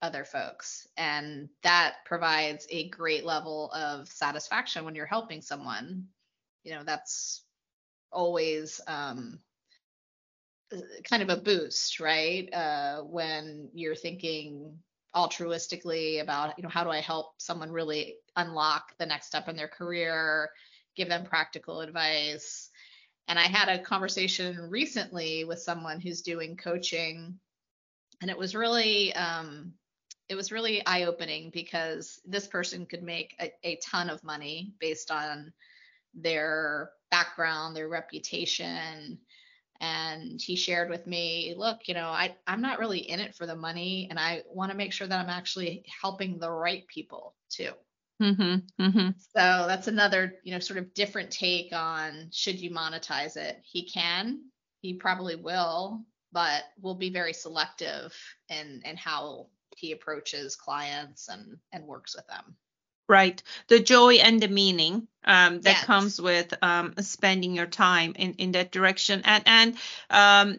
other 0.00 0.24
folks 0.24 0.86
and 0.96 1.48
that 1.62 1.96
provides 2.04 2.66
a 2.70 2.88
great 2.88 3.24
level 3.24 3.70
of 3.72 4.08
satisfaction 4.08 4.84
when 4.84 4.94
you're 4.94 5.06
helping 5.06 5.42
someone. 5.42 6.06
You 6.64 6.74
know 6.74 6.84
that's 6.84 7.42
always 8.12 8.80
um, 8.86 9.40
kind 11.08 11.22
of 11.22 11.30
a 11.30 11.40
boost, 11.40 12.00
right? 12.00 12.52
Uh, 12.52 13.02
when 13.02 13.70
you're 13.72 13.94
thinking 13.94 14.78
altruistically 15.14 16.20
about, 16.20 16.54
you 16.58 16.62
know, 16.62 16.68
how 16.68 16.84
do 16.84 16.90
I 16.90 17.00
help 17.00 17.32
someone 17.38 17.72
really 17.72 18.16
unlock 18.36 18.96
the 18.98 19.06
next 19.06 19.26
step 19.26 19.48
in 19.48 19.56
their 19.56 19.68
career, 19.68 20.50
give 20.96 21.08
them 21.08 21.24
practical 21.24 21.80
advice. 21.80 22.70
And 23.26 23.38
I 23.38 23.42
had 23.42 23.68
a 23.68 23.82
conversation 23.82 24.56
recently 24.70 25.44
with 25.44 25.60
someone 25.60 26.00
who's 26.00 26.22
doing 26.22 26.56
coaching, 26.56 27.38
and 28.20 28.30
it 28.30 28.38
was 28.38 28.54
really, 28.54 29.14
um, 29.14 29.74
it 30.28 30.34
was 30.34 30.52
really 30.52 30.84
eye 30.86 31.04
opening 31.04 31.50
because 31.50 32.20
this 32.26 32.46
person 32.46 32.86
could 32.86 33.02
make 33.02 33.34
a, 33.40 33.52
a 33.64 33.78
ton 33.84 34.10
of 34.10 34.24
money 34.24 34.74
based 34.78 35.10
on 35.10 35.52
their 36.14 36.90
background, 37.10 37.76
their 37.76 37.88
reputation, 37.88 39.18
and 39.80 40.40
he 40.40 40.56
shared 40.56 40.90
with 40.90 41.06
me 41.06 41.54
look 41.56 41.80
you 41.86 41.94
know 41.94 42.08
i 42.08 42.34
i'm 42.46 42.60
not 42.60 42.78
really 42.78 42.98
in 42.98 43.20
it 43.20 43.34
for 43.34 43.46
the 43.46 43.54
money 43.54 44.08
and 44.10 44.18
i 44.18 44.42
want 44.52 44.70
to 44.70 44.76
make 44.76 44.92
sure 44.92 45.06
that 45.06 45.20
i'm 45.20 45.30
actually 45.30 45.84
helping 46.02 46.38
the 46.38 46.50
right 46.50 46.86
people 46.88 47.34
too. 47.50 47.70
Mm-hmm, 48.20 48.82
mm-hmm. 48.82 49.10
so 49.16 49.64
that's 49.68 49.86
another 49.86 50.34
you 50.42 50.52
know 50.52 50.58
sort 50.58 50.78
of 50.80 50.92
different 50.92 51.30
take 51.30 51.72
on 51.72 52.28
should 52.32 52.58
you 52.58 52.70
monetize 52.70 53.36
it. 53.36 53.60
He 53.62 53.88
can 53.88 54.40
he 54.80 54.94
probably 54.94 55.36
will 55.36 56.04
but 56.32 56.64
will 56.80 56.94
be 56.94 57.10
very 57.10 57.32
selective 57.32 58.12
in 58.48 58.82
in 58.84 58.96
how 58.96 59.46
he 59.76 59.92
approaches 59.92 60.56
clients 60.56 61.28
and 61.28 61.56
and 61.72 61.84
works 61.84 62.16
with 62.16 62.26
them 62.26 62.56
right 63.08 63.42
the 63.68 63.80
joy 63.80 64.14
and 64.14 64.40
the 64.40 64.48
meaning 64.48 65.08
um, 65.24 65.60
that 65.62 65.76
yes. 65.76 65.84
comes 65.84 66.20
with 66.20 66.54
um, 66.62 66.94
spending 67.00 67.54
your 67.54 67.66
time 67.66 68.14
in, 68.16 68.34
in 68.34 68.52
that 68.52 68.72
direction 68.72 69.22
and 69.24 69.42
and 69.46 69.76
um, 70.10 70.58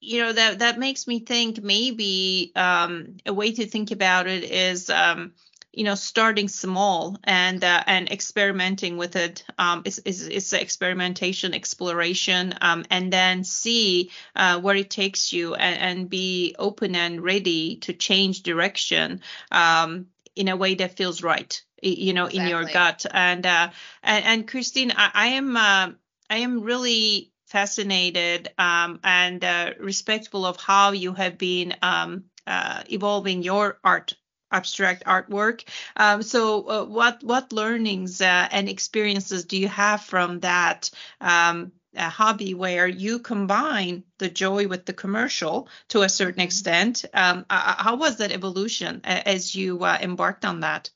you 0.00 0.22
know 0.22 0.32
that 0.32 0.58
that 0.58 0.78
makes 0.78 1.06
me 1.06 1.20
think 1.20 1.62
maybe 1.62 2.52
um, 2.56 3.16
a 3.26 3.32
way 3.32 3.52
to 3.52 3.66
think 3.66 3.90
about 3.90 4.26
it 4.26 4.44
is 4.44 4.90
um, 4.90 5.32
you 5.72 5.84
know 5.84 5.94
starting 5.94 6.48
small 6.48 7.16
and 7.24 7.64
uh, 7.64 7.82
and 7.86 8.10
experimenting 8.10 8.96
with 8.96 9.16
it 9.16 9.44
um, 9.58 9.82
is, 9.84 9.98
is, 10.00 10.28
is 10.28 10.52
experimentation 10.52 11.54
exploration 11.54 12.54
um, 12.60 12.84
and 12.90 13.12
then 13.12 13.44
see 13.44 14.10
uh, 14.36 14.60
where 14.60 14.76
it 14.76 14.90
takes 14.90 15.32
you 15.32 15.54
and, 15.54 15.80
and, 15.80 16.10
be 16.10 16.54
open 16.58 16.94
and 16.94 17.22
ready 17.22 17.76
to 17.76 17.92
change 17.92 18.42
direction 18.42 19.20
um, 19.50 20.06
in 20.36 20.48
a 20.48 20.56
way 20.56 20.74
that 20.74 20.96
feels 20.96 21.22
right 21.22 21.62
you 21.82 22.12
know 22.12 22.26
exactly. 22.26 22.40
in 22.40 22.48
your 22.48 22.64
gut 22.64 23.06
and 23.10 23.46
uh 23.46 23.70
and, 24.02 24.24
and 24.24 24.48
christine 24.48 24.92
i, 24.96 25.10
I 25.14 25.26
am 25.28 25.56
uh, 25.56 25.90
i 26.30 26.36
am 26.38 26.62
really 26.62 27.32
fascinated 27.46 28.50
um, 28.58 28.98
and 29.04 29.44
uh, 29.44 29.70
respectful 29.78 30.44
of 30.44 30.56
how 30.56 30.90
you 30.90 31.12
have 31.12 31.38
been 31.38 31.72
um, 31.82 32.24
uh, 32.48 32.82
evolving 32.90 33.44
your 33.44 33.78
art 33.84 34.14
abstract 34.50 35.04
artwork. 35.04 35.62
Um, 35.96 36.22
so, 36.22 36.68
uh, 36.68 36.84
what 36.84 37.22
what 37.22 37.52
learnings 37.52 38.20
uh, 38.20 38.48
and 38.50 38.68
experiences 38.68 39.44
do 39.44 39.56
you 39.56 39.68
have 39.68 40.00
from 40.00 40.40
that 40.40 40.90
um, 41.20 41.72
hobby 41.96 42.54
where 42.54 42.86
you 42.86 43.18
combine 43.18 44.04
the 44.18 44.28
joy 44.28 44.68
with 44.68 44.86
the 44.86 44.92
commercial 44.92 45.68
to 45.88 46.02
a 46.02 46.08
certain 46.08 46.34
mm-hmm. 46.34 46.46
extent? 46.46 47.04
Um, 47.14 47.46
uh, 47.50 47.74
how 47.78 47.96
was 47.96 48.18
that 48.18 48.32
evolution 48.32 49.00
as 49.04 49.54
you 49.54 49.84
embarked 49.84 50.44
on 50.44 50.60
that? 50.60 50.90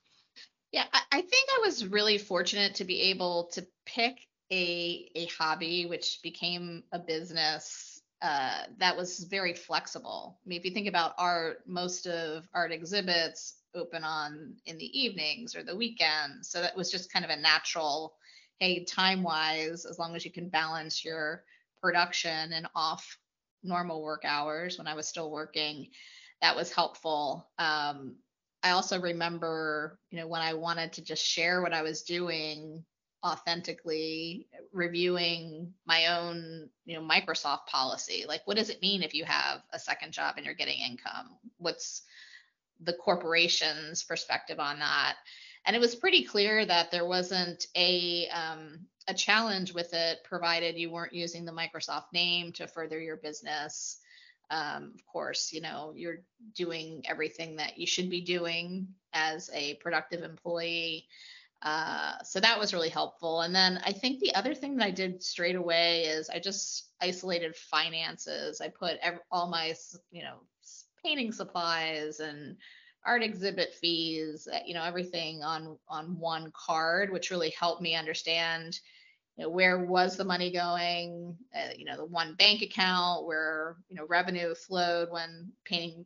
Yeah, 0.73 0.85
I, 0.93 1.01
I 1.13 1.21
think 1.23 1.49
I 1.57 1.61
was 1.65 1.87
really 1.87 2.19
fortunate 2.19 2.77
to 2.77 2.85
be 2.85 3.03
able 3.03 3.51
to 3.53 3.67
pick 3.87 4.19
a 4.51 5.11
a 5.15 5.27
hobby 5.27 5.87
which 5.87 6.21
became 6.23 6.83
a 6.93 6.99
business 6.99 8.01
uh, 8.21 8.63
that 8.79 8.97
was 8.97 9.21
very 9.21 9.55
flexible. 9.55 10.39
I 10.45 10.49
mean, 10.49 10.59
if 10.59 10.65
you 10.65 10.73
think 10.73 10.89
about 10.89 11.15
art, 11.19 11.63
most 11.67 12.07
of 12.07 12.49
art 12.53 12.73
exhibits 12.73 13.55
open 13.75 14.03
on 14.03 14.57
in 14.67 14.79
the 14.79 15.01
evenings 15.01 15.55
or 15.55 15.63
the 15.63 15.77
weekends, 15.77 16.49
so 16.49 16.61
that 16.61 16.77
was 16.77 16.91
just 16.91 17.13
kind 17.13 17.25
of 17.25 17.31
a 17.31 17.37
natural. 17.37 18.15
Hey, 18.61 18.85
time 18.85 19.23
wise, 19.23 19.85
as 19.85 19.99
long 19.99 20.17
as 20.17 20.25
you 20.25 20.33
can 20.33 20.49
balance 20.49 21.05
your 21.05 21.45
production 21.81 22.53
and 22.53 22.67
off 22.75 23.19
normal 23.63 24.03
work 24.03 24.23
hours 24.25 24.79
when 24.79 24.89
I 24.89 24.95
was 24.95 25.07
still 25.07 25.31
working, 25.31 25.89
that 26.43 26.57
was 26.57 26.73
helpful. 26.73 27.49
Um, 27.59 28.17
I 28.63 28.71
also 28.71 29.01
remember, 29.01 30.01
you 30.11 30.19
know, 30.19 30.27
when 30.27 30.43
I 30.43 30.55
wanted 30.55 30.93
to 30.95 31.05
just 31.05 31.25
share 31.25 31.63
what 31.63 31.73
I 31.73 31.83
was 31.83 32.03
doing 32.03 32.85
authentically, 33.25 34.49
reviewing 34.73 35.73
my 35.87 36.19
own, 36.19 36.69
you 36.85 36.97
know, 36.97 37.07
Microsoft 37.07 37.67
policy. 37.67 38.25
Like, 38.27 38.43
what 38.45 38.57
does 38.57 38.71
it 38.71 38.83
mean 38.83 39.03
if 39.03 39.15
you 39.15 39.25
have 39.25 39.63
a 39.73 39.79
second 39.79 40.13
job 40.13 40.35
and 40.37 40.45
you're 40.45 40.55
getting 40.55 40.79
income? 40.81 41.37
What's 41.59 42.03
the 42.81 42.93
corporation's 42.93 44.03
perspective 44.03 44.59
on 44.59 44.81
that? 44.81 45.17
And 45.69 45.77
it 45.77 45.81
was 45.81 45.95
pretty 45.95 46.25
clear 46.25 46.67
that 46.67 46.91
there 46.91 47.07
wasn't 47.07 47.69
a 47.77 48.27
um, 48.31 48.81
a 49.07 49.15
challenge 49.15 49.73
with 49.73 49.95
it, 49.95 50.25
provided 50.25 50.77
you 50.77 50.91
weren't 50.91 51.13
using 51.13 51.45
the 51.45 51.53
Microsoft 51.53 52.07
name 52.13 52.53
to 52.55 52.67
further 52.67 53.01
your 53.01 53.19
business 53.19 54.01
um, 54.51 54.93
of 54.95 55.07
course, 55.07 55.53
you 55.53 55.61
know, 55.61 55.93
you're 55.95 56.21
doing 56.55 57.03
everything 57.07 57.57
that 57.57 57.79
you 57.79 57.87
should 57.87 58.09
be 58.09 58.23
doing 58.23 58.89
as 59.13 59.51
a 59.53 59.75
productive 59.75 60.23
employee. 60.23 61.07
Uh, 61.61 62.15
so 62.23 62.41
that 62.41 62.59
was 62.59 62.73
really 62.73 62.89
helpful. 62.89 63.43
And 63.43 63.55
then 63.55 63.81
I 63.85 63.93
think 63.93 64.21
the 64.21 64.35
other 64.35 64.55
thing 64.55 64.77
that 64.77 64.87
I 64.87 64.91
did 64.91 65.23
straight 65.23 65.57
away 65.57 66.05
is 66.05 66.31
I 66.31 66.39
just 66.39 66.89
isolated 67.01 67.57
finances. 67.57 68.61
I 68.61 68.69
put 68.69 68.99
all 69.31 69.49
my, 69.51 69.75
you 70.11 70.23
know, 70.23 70.39
painting 71.05 71.33
supplies 71.33 72.21
and 72.21 72.57
art 73.05 73.23
exhibit 73.23 73.75
fees, 73.75 74.49
uh, 74.53 74.59
you 74.67 74.75
know, 74.75 74.85
everything 74.85 75.43
on 75.43 75.79
on 75.89 76.19
one 76.19 76.53
card, 76.53 77.13
which 77.13 77.31
really 77.31 77.51
helped 77.51 77.83
me 77.83 77.95
understand 77.95 78.79
you 79.37 79.45
know, 79.45 79.51
where 79.51 79.85
was 79.85 80.17
the 80.17 80.25
money 80.25 80.53
going, 80.53 81.37
uh, 81.55 81.71
you 81.77 81.85
know, 81.85 81.97
the 81.97 82.05
one 82.05 82.35
bank 82.35 82.63
account 82.63 83.25
where, 83.27 83.77
you 83.89 83.97
know, 83.97 84.07
revenue 84.07 84.55
flowed 84.55 85.11
when 85.11 85.53
painting 85.65 86.05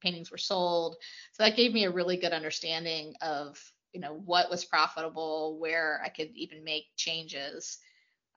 paintings 0.00 0.30
were 0.30 0.38
sold. 0.38 0.96
So 1.32 1.42
that 1.42 1.56
gave 1.56 1.72
me 1.72 1.84
a 1.84 1.90
really 1.90 2.16
good 2.16 2.32
understanding 2.32 3.14
of, 3.22 3.58
you 3.92 4.00
know, 4.00 4.14
what 4.24 4.50
was 4.50 4.64
profitable, 4.64 5.58
where 5.58 6.00
I 6.04 6.08
could 6.10 6.30
even 6.34 6.64
make 6.64 6.84
changes. 6.96 7.78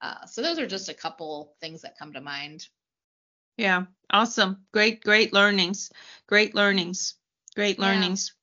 Uh, 0.02 0.26
so 0.26 0.42
those 0.42 0.60
are 0.60 0.68
just 0.68 0.90
a 0.90 0.94
couple 0.94 1.56
things 1.62 1.82
that 1.82 1.98
come 1.98 2.14
to 2.14 2.22
mind. 2.22 2.68
Yeah, 3.58 3.86
awesome. 4.10 4.66
Great, 4.72 5.04
great 5.04 5.34
learnings. 5.34 5.92
Great 6.28 6.56
learnings. 6.56 7.16
Great 7.56 7.80
learnings. 7.80 8.34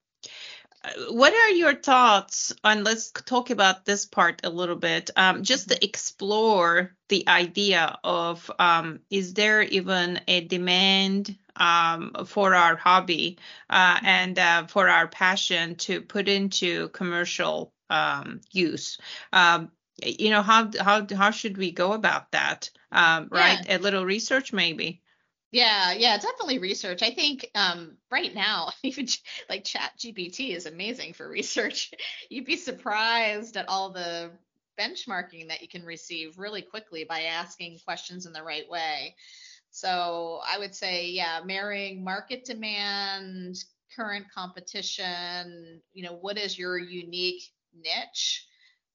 Uh, 0.82 1.12
what 1.12 1.34
are 1.34 1.50
your 1.50 1.74
thoughts 1.74 2.54
on 2.64 2.84
let's 2.84 3.10
talk 3.10 3.50
about 3.50 3.84
this 3.84 4.06
part 4.06 4.40
a 4.44 4.50
little 4.50 4.76
bit 4.76 5.10
um, 5.14 5.42
just 5.42 5.68
to 5.68 5.84
explore 5.84 6.96
the 7.08 7.28
idea 7.28 7.98
of 8.02 8.50
um, 8.58 9.00
is 9.10 9.34
there 9.34 9.62
even 9.62 10.20
a 10.26 10.40
demand 10.40 11.36
um, 11.56 12.12
for 12.26 12.54
our 12.54 12.76
hobby 12.76 13.38
uh, 13.68 13.98
and 14.02 14.38
uh, 14.38 14.66
for 14.66 14.88
our 14.88 15.06
passion 15.06 15.74
to 15.74 16.00
put 16.00 16.28
into 16.28 16.88
commercial 16.88 17.74
um, 17.90 18.40
use? 18.50 18.98
Um, 19.32 19.70
you 20.02 20.30
know 20.30 20.40
how 20.40 20.70
how 20.80 21.06
how 21.14 21.30
should 21.30 21.58
we 21.58 21.72
go 21.72 21.92
about 21.92 22.30
that? 22.32 22.70
Um, 22.90 23.28
right? 23.30 23.58
Yeah. 23.66 23.76
a 23.76 23.78
little 23.78 24.04
research 24.04 24.52
maybe 24.52 25.02
yeah, 25.52 25.92
yeah, 25.92 26.16
definitely 26.16 26.58
research. 26.58 27.02
I 27.02 27.10
think 27.10 27.48
um, 27.54 27.96
right 28.10 28.34
now, 28.34 28.70
even 28.82 29.06
like 29.48 29.64
Chat 29.64 29.92
GPT 29.98 30.54
is 30.54 30.66
amazing 30.66 31.12
for 31.14 31.28
research. 31.28 31.92
You'd 32.30 32.46
be 32.46 32.56
surprised 32.56 33.56
at 33.56 33.68
all 33.68 33.90
the 33.92 34.30
benchmarking 34.78 35.48
that 35.48 35.60
you 35.60 35.68
can 35.68 35.84
receive 35.84 36.38
really 36.38 36.62
quickly 36.62 37.04
by 37.04 37.22
asking 37.22 37.78
questions 37.84 38.26
in 38.26 38.32
the 38.32 38.42
right 38.42 38.68
way. 38.70 39.14
So 39.70 40.40
I 40.48 40.58
would 40.58 40.74
say, 40.74 41.08
yeah, 41.08 41.40
marrying 41.44 42.02
market 42.02 42.44
demand, 42.44 43.56
current 43.94 44.26
competition, 44.34 45.80
you 45.92 46.04
know, 46.04 46.14
what 46.14 46.38
is 46.38 46.58
your 46.58 46.78
unique 46.78 47.42
niche? 47.74 48.46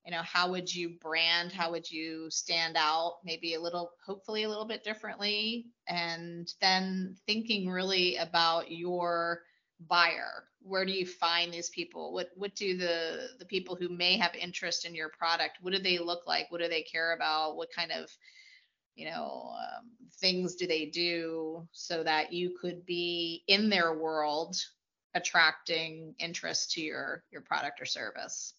You 0.05 0.11
know 0.11 0.21
how 0.21 0.51
would 0.51 0.73
you 0.73 0.89
brand? 1.01 1.51
How 1.51 1.71
would 1.71 1.89
you 1.89 2.29
stand 2.29 2.75
out? 2.77 3.17
Maybe 3.23 3.55
a 3.55 3.61
little 3.61 3.91
hopefully 4.05 4.43
a 4.43 4.49
little 4.49 4.65
bit 4.65 4.83
differently. 4.83 5.65
And 5.87 6.47
then 6.61 7.15
thinking 7.25 7.69
really 7.69 8.17
about 8.17 8.71
your 8.71 9.41
buyer. 9.87 10.45
Where 10.61 10.85
do 10.85 10.91
you 10.91 11.07
find 11.07 11.51
these 11.51 11.69
people? 11.69 12.13
What 12.13 12.29
what 12.35 12.55
do 12.55 12.77
the 12.77 13.29
the 13.39 13.45
people 13.45 13.75
who 13.75 13.89
may 13.89 14.17
have 14.17 14.35
interest 14.35 14.85
in 14.85 14.93
your 14.93 15.09
product 15.09 15.57
what 15.61 15.73
do 15.73 15.79
they 15.79 15.97
look 15.97 16.27
like? 16.27 16.51
What 16.51 16.61
do 16.61 16.69
they 16.69 16.83
care 16.83 17.13
about? 17.13 17.57
What 17.57 17.69
kind 17.75 17.91
of 17.91 18.09
you 18.95 19.09
know 19.09 19.53
um, 19.57 19.89
things 20.19 20.55
do 20.55 20.67
they 20.67 20.85
do 20.85 21.67
so 21.71 22.03
that 22.03 22.31
you 22.31 22.55
could 22.61 22.85
be 22.85 23.43
in 23.47 23.69
their 23.69 23.93
world 23.97 24.55
attracting 25.15 26.13
interest 26.19 26.71
to 26.73 26.81
your 26.81 27.23
your 27.31 27.41
product 27.41 27.81
or 27.81 27.85
service 27.85 28.53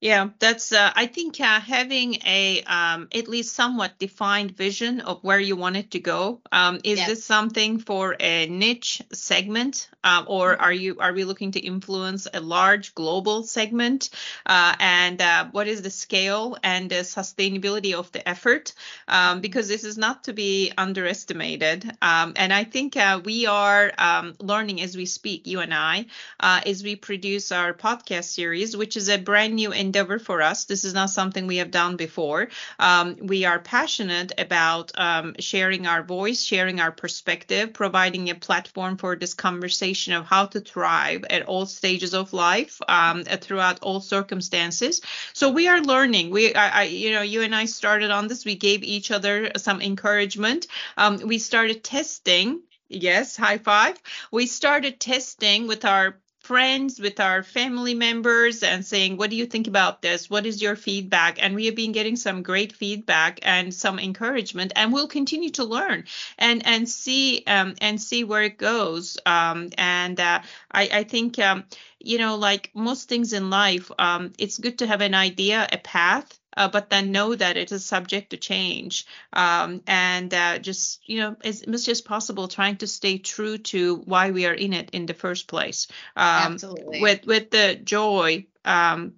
yeah, 0.00 0.30
that's. 0.38 0.72
Uh, 0.72 0.90
I 0.96 1.06
think 1.06 1.38
uh, 1.40 1.60
having 1.60 2.14
a 2.24 2.62
um, 2.62 3.08
at 3.14 3.28
least 3.28 3.54
somewhat 3.54 3.98
defined 3.98 4.56
vision 4.56 5.02
of 5.02 5.22
where 5.22 5.38
you 5.38 5.56
want 5.56 5.76
it 5.76 5.90
to 5.90 6.00
go. 6.00 6.40
Um, 6.50 6.80
is 6.84 6.98
yes. 6.98 7.06
this 7.06 7.24
something 7.24 7.78
for 7.78 8.16
a 8.18 8.46
niche 8.46 9.02
segment, 9.12 9.90
uh, 10.02 10.24
or 10.26 10.54
mm-hmm. 10.54 10.64
are 10.64 10.72
you 10.72 10.96
are 11.00 11.12
we 11.12 11.24
looking 11.24 11.52
to 11.52 11.60
influence 11.60 12.26
a 12.32 12.40
large 12.40 12.94
global 12.94 13.42
segment? 13.42 14.08
Uh, 14.46 14.74
and 14.80 15.20
uh, 15.20 15.48
what 15.52 15.68
is 15.68 15.82
the 15.82 15.90
scale 15.90 16.56
and 16.62 16.88
the 16.88 17.02
sustainability 17.04 17.92
of 17.92 18.10
the 18.12 18.26
effort? 18.26 18.72
Um, 19.06 19.18
mm-hmm. 19.18 19.40
because 19.42 19.68
this 19.68 19.84
is 19.84 19.98
not 19.98 20.24
to 20.24 20.32
be 20.32 20.72
underestimated. 20.78 21.84
Um, 22.00 22.32
and 22.36 22.54
I 22.54 22.64
think 22.64 22.96
uh, 22.96 23.20
we 23.22 23.44
are 23.44 23.92
um, 23.98 24.34
learning 24.40 24.80
as 24.80 24.96
we 24.96 25.04
speak, 25.04 25.46
you 25.46 25.60
and 25.60 25.74
I, 25.74 26.06
as 26.40 26.82
we 26.82 26.96
produce 26.96 27.52
our 27.52 27.74
podcast 27.74 28.24
series, 28.24 28.74
which 28.74 28.96
is 28.96 29.10
a 29.10 29.18
brand 29.18 29.56
new 29.56 29.72
and 29.72 29.89
endeavor 29.90 30.20
for 30.20 30.40
us. 30.40 30.66
This 30.66 30.84
is 30.84 30.94
not 30.94 31.10
something 31.10 31.48
we 31.48 31.56
have 31.56 31.72
done 31.72 31.96
before. 31.96 32.48
Um, 32.78 33.16
we 33.20 33.44
are 33.44 33.58
passionate 33.58 34.32
about 34.38 34.92
um, 34.94 35.34
sharing 35.40 35.88
our 35.88 36.04
voice, 36.04 36.40
sharing 36.42 36.78
our 36.78 36.92
perspective, 36.92 37.72
providing 37.72 38.30
a 38.30 38.36
platform 38.36 38.96
for 38.96 39.16
this 39.16 39.34
conversation 39.34 40.12
of 40.12 40.26
how 40.26 40.46
to 40.46 40.60
thrive 40.60 41.24
at 41.28 41.42
all 41.42 41.66
stages 41.66 42.14
of 42.14 42.32
life 42.32 42.80
um, 42.86 43.24
throughout 43.24 43.80
all 43.82 44.00
circumstances. 44.00 45.00
So 45.32 45.50
we 45.50 45.66
are 45.66 45.80
learning. 45.80 46.30
We, 46.30 46.54
I, 46.54 46.80
I, 46.80 46.82
you 46.84 47.10
know, 47.10 47.22
you 47.22 47.42
and 47.42 47.54
I 47.54 47.64
started 47.64 48.12
on 48.12 48.28
this. 48.28 48.44
We 48.44 48.54
gave 48.54 48.84
each 48.84 49.10
other 49.10 49.50
some 49.56 49.82
encouragement. 49.82 50.68
Um, 50.96 51.18
we 51.26 51.38
started 51.38 51.82
testing 51.82 52.62
Yes, 52.92 53.36
high 53.36 53.58
five. 53.58 53.96
We 54.32 54.46
started 54.46 54.98
testing 54.98 55.68
with 55.68 55.84
our 55.84 56.18
friends, 56.50 56.98
with 56.98 57.20
our 57.20 57.44
family 57.44 57.94
members, 57.94 58.64
and 58.64 58.84
saying, 58.84 59.16
What 59.16 59.30
do 59.30 59.36
you 59.36 59.46
think 59.46 59.68
about 59.68 60.02
this? 60.02 60.28
What 60.28 60.46
is 60.46 60.60
your 60.60 60.74
feedback? 60.74 61.40
And 61.40 61.54
we 61.54 61.66
have 61.66 61.76
been 61.76 61.92
getting 61.92 62.16
some 62.16 62.42
great 62.42 62.72
feedback 62.72 63.38
and 63.44 63.72
some 63.72 64.00
encouragement, 64.00 64.72
and 64.74 64.92
we'll 64.92 65.06
continue 65.06 65.50
to 65.50 65.62
learn 65.62 66.06
and 66.38 66.66
and 66.66 66.88
see 66.88 67.44
um, 67.46 67.76
and 67.80 68.02
see 68.02 68.24
where 68.24 68.42
it 68.42 68.58
goes. 68.58 69.16
Um, 69.26 69.68
and 69.78 70.18
uh, 70.18 70.40
I, 70.72 70.90
I 70.92 71.04
think 71.04 71.38
um, 71.38 71.62
you 72.00 72.18
know, 72.18 72.34
like 72.34 72.72
most 72.74 73.08
things 73.08 73.32
in 73.32 73.48
life, 73.48 73.92
um, 74.00 74.32
it's 74.36 74.58
good 74.58 74.78
to 74.78 74.88
have 74.88 75.02
an 75.02 75.14
idea, 75.14 75.68
a 75.70 75.78
path, 75.78 76.39
uh, 76.56 76.68
but 76.68 76.90
then 76.90 77.12
know 77.12 77.34
that 77.34 77.56
it 77.56 77.72
is 77.72 77.84
subject 77.84 78.30
to 78.30 78.36
change 78.36 79.06
um, 79.32 79.82
and 79.86 80.32
uh, 80.34 80.58
just 80.58 81.00
you 81.08 81.18
know 81.18 81.36
as 81.44 81.66
much 81.66 81.88
as 81.88 82.00
possible 82.00 82.48
trying 82.48 82.76
to 82.76 82.86
stay 82.86 83.18
true 83.18 83.58
to 83.58 83.96
why 83.96 84.30
we 84.30 84.46
are 84.46 84.54
in 84.54 84.72
it 84.72 84.90
in 84.92 85.06
the 85.06 85.14
first 85.14 85.46
place 85.46 85.88
um, 86.16 86.54
Absolutely. 86.54 87.00
with 87.00 87.26
with 87.26 87.50
the 87.50 87.78
joy 87.82 88.46
um, 88.64 89.14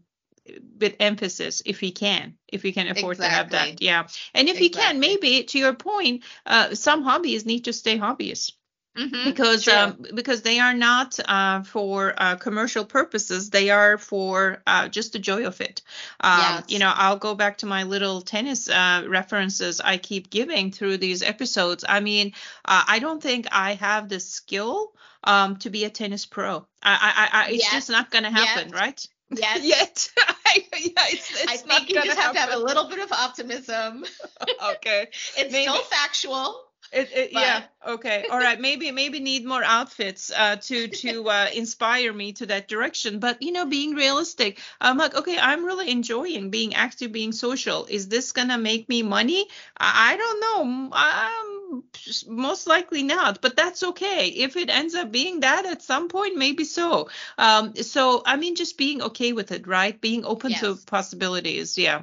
with 0.79 0.97
emphasis 1.01 1.63
if 1.65 1.81
we 1.81 1.93
can 1.93 2.35
if 2.49 2.63
we 2.63 2.73
can 2.73 2.89
afford 2.89 3.17
exactly. 3.17 3.25
to 3.25 3.31
have 3.31 3.51
that 3.51 3.83
yeah 3.83 4.07
and 4.35 4.49
if 4.49 4.61
exactly. 4.61 4.69
can 4.71 5.01
maybe 5.01 5.45
to 5.45 5.59
your 5.59 5.75
point 5.75 6.25
uh, 6.47 6.75
some 6.75 7.03
hobbies 7.03 7.47
need 7.47 7.65
to 7.65 7.73
stay 7.73 7.99
hobbyists 7.99 8.53
Mm-hmm, 8.97 9.31
because 9.31 9.67
um, 9.69 10.05
because 10.15 10.43
they 10.43 10.59
are 10.59 10.75
not 10.75 11.19
uh, 11.27 11.63
for 11.63 12.13
uh, 12.17 12.37
commercial 12.37 12.85
purposes. 12.85 13.49
They 13.49 13.71
are 13.71 13.97
for 13.97 14.63
uh, 14.67 14.89
just 14.89 15.15
the 15.15 15.19
joy 15.19 15.47
of 15.47 15.63
it. 15.63 15.81
Um, 16.21 16.39
yes. 16.39 16.65
You 16.69 16.79
know, 16.79 16.93
I'll 16.95 17.17
go 17.17 17.35
back 17.35 17.59
to 17.59 17.67
my 17.67 17.85
little 17.85 18.21
tennis 18.21 18.69
uh, 18.69 19.05
references 19.09 19.81
I 19.81 19.97
keep 19.97 20.29
giving 20.29 20.73
through 20.73 20.99
these 20.99 21.23
episodes. 21.23 21.87
I 21.89 22.01
mean, 22.01 22.35
uh, 22.67 22.85
I 22.87 22.99
don't 22.99 23.23
think 23.23 23.47
I 23.51 23.75
have 23.75 24.11
the 24.11 24.21
skill 24.21 24.93
um, 25.25 25.57
to 25.57 25.71
be 25.71 25.85
a 25.85 25.91
tennis 25.91 26.27
pro. 26.27 26.67
I, 26.83 27.29
I, 27.33 27.45
I 27.45 27.49
it's 27.51 27.63
yes. 27.63 27.73
just 27.73 27.91
not 27.91 28.11
going 28.11 28.25
to 28.25 28.31
happen, 28.31 28.69
yes. 28.73 28.79
right? 28.79 29.09
Yes. 29.31 29.65
Yet. 29.65 30.11
yeah, 30.57 31.05
it's, 31.09 31.31
it's 31.31 31.51
I 31.51 31.57
think 31.57 31.89
you 31.89 32.03
just 32.03 32.19
have 32.19 32.35
to 32.35 32.41
have 32.41 32.53
a 32.53 32.59
little 32.59 32.89
bit 32.89 32.99
of 32.99 33.11
optimism. 33.13 34.05
okay. 34.75 35.09
it's 35.37 35.53
Maybe. 35.53 35.63
still 35.63 35.83
factual. 35.83 36.61
It, 36.91 37.11
it, 37.15 37.33
yeah. 37.33 37.63
Okay. 37.87 38.27
All 38.31 38.39
right. 38.39 38.61
Maybe 38.61 38.91
maybe 38.91 39.21
need 39.21 39.47
more 39.47 39.65
outfits 39.65 40.31
uh, 40.31 40.57
to 40.57 40.89
to 40.89 41.29
uh, 41.29 41.47
inspire 41.55 42.13
me 42.13 42.33
to 42.35 42.47
that 42.47 42.69
direction. 42.69 43.19
But 43.19 43.43
you 43.43 43.53
know, 43.53 43.67
being 43.67 43.95
realistic, 43.95 44.61
I'm 44.81 44.99
like, 44.99 45.15
okay, 45.15 45.39
I'm 45.39 45.65
really 45.65 45.91
enjoying 45.91 46.51
being 46.51 46.75
active, 46.75 47.13
being 47.13 47.33
social. 47.33 47.87
Is 47.87 48.09
this 48.09 48.33
gonna 48.33 48.59
make 48.59 48.89
me 48.89 49.03
money? 49.03 49.47
I, 49.79 50.13
I 50.13 50.17
don't 50.17 50.41
know. 50.41 50.97
Um, 50.97 51.85
most 52.29 52.67
likely 52.67 53.03
not. 53.03 53.41
But 53.41 53.57
that's 53.57 53.83
okay. 53.83 54.29
If 54.29 54.57
it 54.57 54.69
ends 54.69 54.95
up 54.95 55.11
being 55.11 55.41
that 55.41 55.65
at 55.65 55.83
some 55.83 56.09
point, 56.09 56.37
maybe 56.37 56.65
so. 56.65 57.09
Um, 57.39 57.75
so 57.77 58.23
I 58.27 58.37
mean, 58.37 58.55
just 58.55 58.77
being 58.77 59.03
okay 59.03 59.33
with 59.33 59.51
it, 59.53 59.67
right? 59.67 59.99
Being 59.99 60.25
open 60.25 60.51
yes. 60.51 60.61
to 60.61 60.77
possibilities. 60.87 61.79
Yeah. 61.79 62.03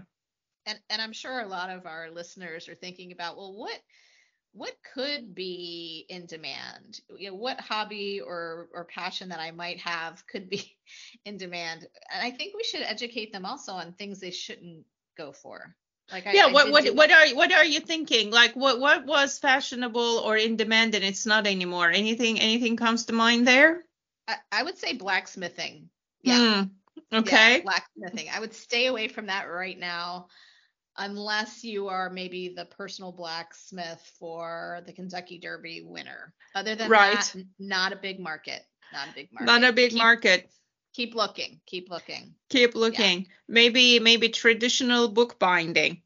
And 0.65 0.79
and 0.89 1.01
I'm 1.01 1.13
sure 1.13 1.39
a 1.39 1.47
lot 1.47 1.69
of 1.69 1.85
our 1.85 2.09
listeners 2.09 2.67
are 2.69 2.75
thinking 2.75 3.11
about, 3.11 3.37
well, 3.37 3.53
what 3.53 3.79
what 4.53 4.73
could 4.93 5.35
be 5.35 6.05
in 6.09 6.25
demand? 6.25 6.99
You 7.17 7.29
know 7.29 7.35
what 7.35 7.59
hobby 7.59 8.21
or 8.21 8.69
or 8.73 8.85
passion 8.85 9.29
that 9.29 9.39
i 9.39 9.51
might 9.51 9.79
have 9.79 10.25
could 10.27 10.49
be 10.49 10.75
in 11.25 11.37
demand? 11.37 11.87
And 12.13 12.21
i 12.21 12.31
think 12.31 12.53
we 12.55 12.63
should 12.63 12.81
educate 12.81 13.31
them 13.31 13.45
also 13.45 13.73
on 13.73 13.93
things 13.93 14.19
they 14.19 14.31
shouldn't 14.31 14.85
go 15.17 15.31
for. 15.31 15.75
Like 16.11 16.25
yeah 16.33 16.47
I, 16.47 16.51
what 16.51 16.67
I 16.67 16.71
what 16.71 16.95
what 16.95 17.11
are 17.11 17.35
what 17.35 17.53
are 17.53 17.65
you 17.65 17.79
thinking? 17.79 18.31
Like 18.31 18.55
what 18.55 18.79
what 18.79 19.05
was 19.05 19.37
fashionable 19.37 20.19
or 20.19 20.37
in 20.37 20.55
demand 20.55 20.95
and 20.95 21.03
it's 21.03 21.25
not 21.25 21.45
anymore? 21.45 21.89
Anything 21.89 22.39
anything 22.39 22.77
comes 22.77 23.05
to 23.05 23.13
mind 23.13 23.47
there? 23.47 23.83
I, 24.27 24.35
I 24.51 24.63
would 24.63 24.77
say 24.77 24.93
blacksmithing. 24.93 25.89
Yeah. 26.21 26.65
Mm, 27.13 27.19
okay. 27.19 27.57
yeah, 27.57 27.61
blacksmithing. 27.61 28.27
I 28.33 28.39
would 28.39 28.53
stay 28.53 28.87
away 28.87 29.07
from 29.07 29.27
that 29.27 29.43
right 29.45 29.77
now 29.77 30.27
unless 30.97 31.63
you 31.63 31.87
are 31.87 32.09
maybe 32.09 32.53
the 32.55 32.65
personal 32.65 33.11
blacksmith 33.11 34.01
for 34.19 34.81
the 34.85 34.93
Kentucky 34.93 35.39
Derby 35.39 35.83
winner. 35.85 36.33
Other 36.55 36.75
than 36.75 36.89
right. 36.89 37.15
that, 37.15 37.35
not 37.59 37.93
a 37.93 37.95
big 37.95 38.19
market. 38.19 38.61
Not 38.91 39.09
a 39.09 39.13
big 39.13 39.29
market. 39.31 39.45
Not 39.45 39.63
a 39.63 39.73
big 39.73 39.91
keep, 39.91 39.99
market. 39.99 40.49
Keep 40.93 41.15
looking. 41.15 41.61
Keep 41.67 41.89
looking. 41.89 42.33
Keep 42.49 42.75
looking. 42.75 43.21
Yeah. 43.21 43.27
Maybe 43.47 43.99
maybe 43.99 44.29
traditional 44.29 45.07
bookbinding 45.07 46.01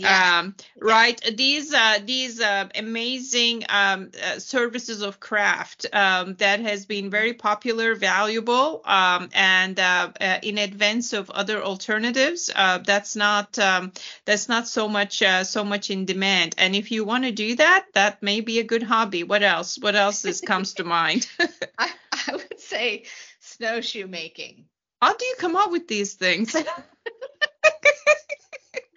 yeah. 0.00 0.40
Um, 0.40 0.54
right? 0.80 1.20
These 1.36 1.72
uh, 1.72 1.98
these 2.04 2.40
uh, 2.40 2.68
amazing 2.74 3.64
um, 3.68 4.10
uh, 4.22 4.38
services 4.38 5.02
of 5.02 5.20
craft 5.20 5.86
um, 5.92 6.34
that 6.36 6.60
has 6.60 6.86
been 6.86 7.10
very 7.10 7.32
popular 7.32 7.94
valuable 7.94 8.82
um, 8.84 9.28
and 9.34 9.78
uh, 9.78 10.10
uh, 10.20 10.38
in 10.42 10.58
advance 10.58 11.12
of 11.12 11.30
other 11.30 11.62
alternatives 11.62 12.50
uh, 12.54 12.78
that's 12.78 13.16
not 13.16 13.58
um, 13.58 13.92
that's 14.24 14.48
not 14.48 14.68
so 14.68 14.88
much 14.88 15.22
so 15.42 15.64
much 15.64 15.90
in 15.90 16.04
demand. 16.04 16.54
And 16.58 16.74
if 16.74 16.90
you 16.90 17.04
want 17.04 17.24
to 17.24 17.32
do 17.32 17.56
that 17.56 17.86
that 17.94 18.22
may 18.22 18.40
be 18.40 18.58
a 18.58 18.64
good 18.64 18.82
hobby. 18.82 19.24
What 19.24 19.42
else? 19.42 19.78
What 19.78 19.94
else 19.96 20.24
is, 20.24 20.40
comes 20.40 20.74
to 20.74 20.84
mind? 20.84 21.28
I, 21.78 21.90
I 22.12 22.32
would 22.32 22.60
say 22.60 23.04
snowshoe 23.40 24.06
making. 24.06 24.66
How 25.00 25.14
do 25.14 25.24
you 25.24 25.34
come 25.38 25.56
up 25.56 25.70
with 25.70 25.88
these 25.88 26.14
things 26.14 26.56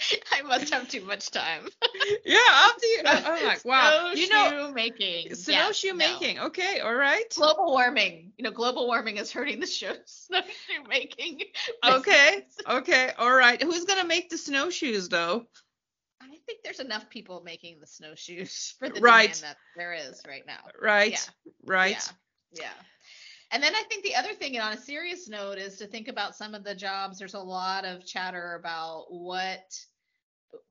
I 0.32 0.42
must 0.44 0.74
have 0.74 0.88
too 0.88 1.02
much 1.06 1.32
time. 1.32 1.68
yeah, 2.26 2.40
after 2.50 2.86
you, 2.86 3.02
oh 3.06 3.40
my, 3.46 3.58
wow, 3.66 4.12
you 4.14 4.30
know, 4.30 4.72
making, 4.74 5.36
snowshoe 5.36 5.94
making. 5.94 6.38
No. 6.38 6.48
Okay, 6.48 6.80
all 6.80 6.96
right. 6.96 7.24
Global 7.36 7.72
warming. 7.72 8.32
You 8.38 8.44
know, 8.44 8.52
global 8.52 8.88
warming 8.88 9.18
is 9.18 9.32
hurting 9.32 9.60
the 9.60 9.68
show. 9.68 9.94
Snowshoe 10.06 10.88
making. 10.88 11.42
Okay, 11.86 12.46
okay, 12.68 13.12
all 13.18 13.34
right. 13.34 13.62
Who's 13.62 13.86
gonna 13.86 14.08
make 14.08 14.30
the 14.30 14.38
snowshoes 14.38 15.10
though? 15.10 15.46
I 16.22 16.28
think 16.46 16.64
there's 16.64 16.80
enough 16.80 17.10
people 17.10 17.42
making 17.44 17.80
the 17.80 17.88
snowshoes 17.88 18.76
for 18.80 18.90
the 18.90 19.02
right. 19.02 19.34
demand 19.34 19.44
that 19.44 19.58
there 19.76 19.94
is 19.94 20.22
right 20.28 20.44
now. 20.46 20.60
Right. 20.80 21.12
Yeah. 21.12 21.52
Right. 21.66 22.12
Yeah. 22.54 22.64
yeah. 22.64 22.84
And 23.52 23.64
then 23.64 23.76
I 23.76 23.84
think 23.84 24.04
the 24.04 24.16
other 24.16 24.34
thing, 24.34 24.56
and 24.56 24.64
on 24.64 24.74
a 24.74 24.82
serious 24.82 25.28
note, 25.28 25.58
is 25.58 25.78
to 25.78 25.88
think 25.88 26.08
about 26.08 26.36
some 26.36 26.54
of 26.54 26.64
the 26.64 26.76
jobs. 26.76 27.18
There's 27.18 27.34
a 27.34 27.40
lot 27.40 27.84
of 27.84 28.06
chatter 28.06 28.56
about 28.60 29.06
what 29.10 29.62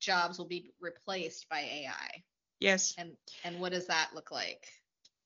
jobs 0.00 0.38
will 0.38 0.46
be 0.46 0.72
replaced 0.80 1.48
by 1.48 1.60
AI. 1.60 2.22
Yes. 2.60 2.94
And 2.98 3.12
and 3.44 3.60
what 3.60 3.72
does 3.72 3.86
that 3.86 4.10
look 4.14 4.30
like? 4.30 4.66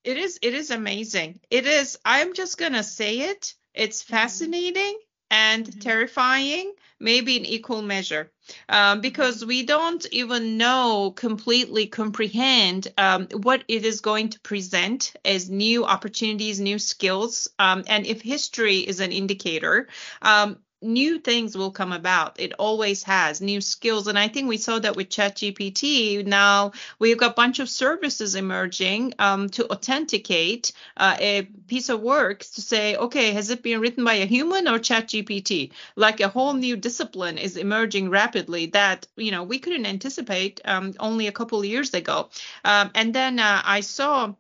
It 0.04 0.16
is 0.16 0.38
it 0.42 0.54
is 0.54 0.70
amazing. 0.70 1.40
It 1.50 1.66
is 1.66 1.98
I'm 2.04 2.34
just 2.34 2.58
going 2.58 2.72
to 2.72 2.82
say 2.82 3.20
it. 3.20 3.54
It's 3.74 4.02
mm-hmm. 4.02 4.14
fascinating 4.14 4.94
mm-hmm. 4.94 5.30
and 5.30 5.66
mm-hmm. 5.66 5.78
terrifying, 5.80 6.74
maybe 7.00 7.36
in 7.36 7.46
equal 7.46 7.80
measure, 7.80 8.30
um, 8.68 9.00
because 9.00 9.38
mm-hmm. 9.38 9.48
we 9.48 9.62
don't 9.64 10.04
even 10.12 10.58
know 10.58 11.12
completely 11.12 11.86
comprehend 11.86 12.88
um, 12.98 13.28
what 13.32 13.64
it 13.68 13.84
is 13.84 14.00
going 14.00 14.30
to 14.30 14.40
present 14.40 15.14
as 15.24 15.48
new 15.48 15.84
opportunities, 15.84 16.60
new 16.60 16.78
skills. 16.78 17.48
Um, 17.58 17.84
and 17.86 18.06
if 18.06 18.20
history 18.20 18.78
is 18.78 19.00
an 19.00 19.12
indicator, 19.12 19.88
um, 20.20 20.58
new 20.82 21.18
things 21.18 21.56
will 21.56 21.70
come 21.70 21.92
about. 21.92 22.40
It 22.40 22.52
always 22.58 23.02
has 23.04 23.40
new 23.40 23.60
skills. 23.60 24.06
And 24.06 24.18
I 24.18 24.28
think 24.28 24.48
we 24.48 24.56
saw 24.56 24.78
that 24.78 24.96
with 24.96 25.08
ChatGPT. 25.08 26.26
Now 26.26 26.72
we've 26.98 27.18
got 27.18 27.32
a 27.32 27.34
bunch 27.34 27.58
of 27.58 27.68
services 27.68 28.34
emerging 28.34 29.14
um, 29.18 29.48
to 29.50 29.70
authenticate 29.70 30.72
uh, 30.96 31.16
a 31.18 31.42
piece 31.66 31.88
of 31.88 32.00
work 32.00 32.40
to 32.40 32.60
say, 32.60 32.96
okay, 32.96 33.32
has 33.32 33.50
it 33.50 33.62
been 33.62 33.80
written 33.80 34.04
by 34.04 34.14
a 34.14 34.26
human 34.26 34.68
or 34.68 34.78
ChatGPT? 34.78 35.72
Like 35.96 36.20
a 36.20 36.28
whole 36.28 36.54
new 36.54 36.76
discipline 36.76 37.38
is 37.38 37.56
emerging 37.56 38.10
rapidly 38.10 38.66
that, 38.66 39.06
you 39.16 39.30
know, 39.30 39.42
we 39.42 39.58
couldn't 39.58 39.86
anticipate 39.86 40.60
um, 40.64 40.94
only 41.00 41.26
a 41.26 41.32
couple 41.32 41.58
of 41.58 41.64
years 41.64 41.94
ago. 41.94 42.28
Um, 42.64 42.90
and 42.94 43.14
then 43.14 43.38
uh, 43.38 43.62
I 43.64 43.80
saw 43.80 44.34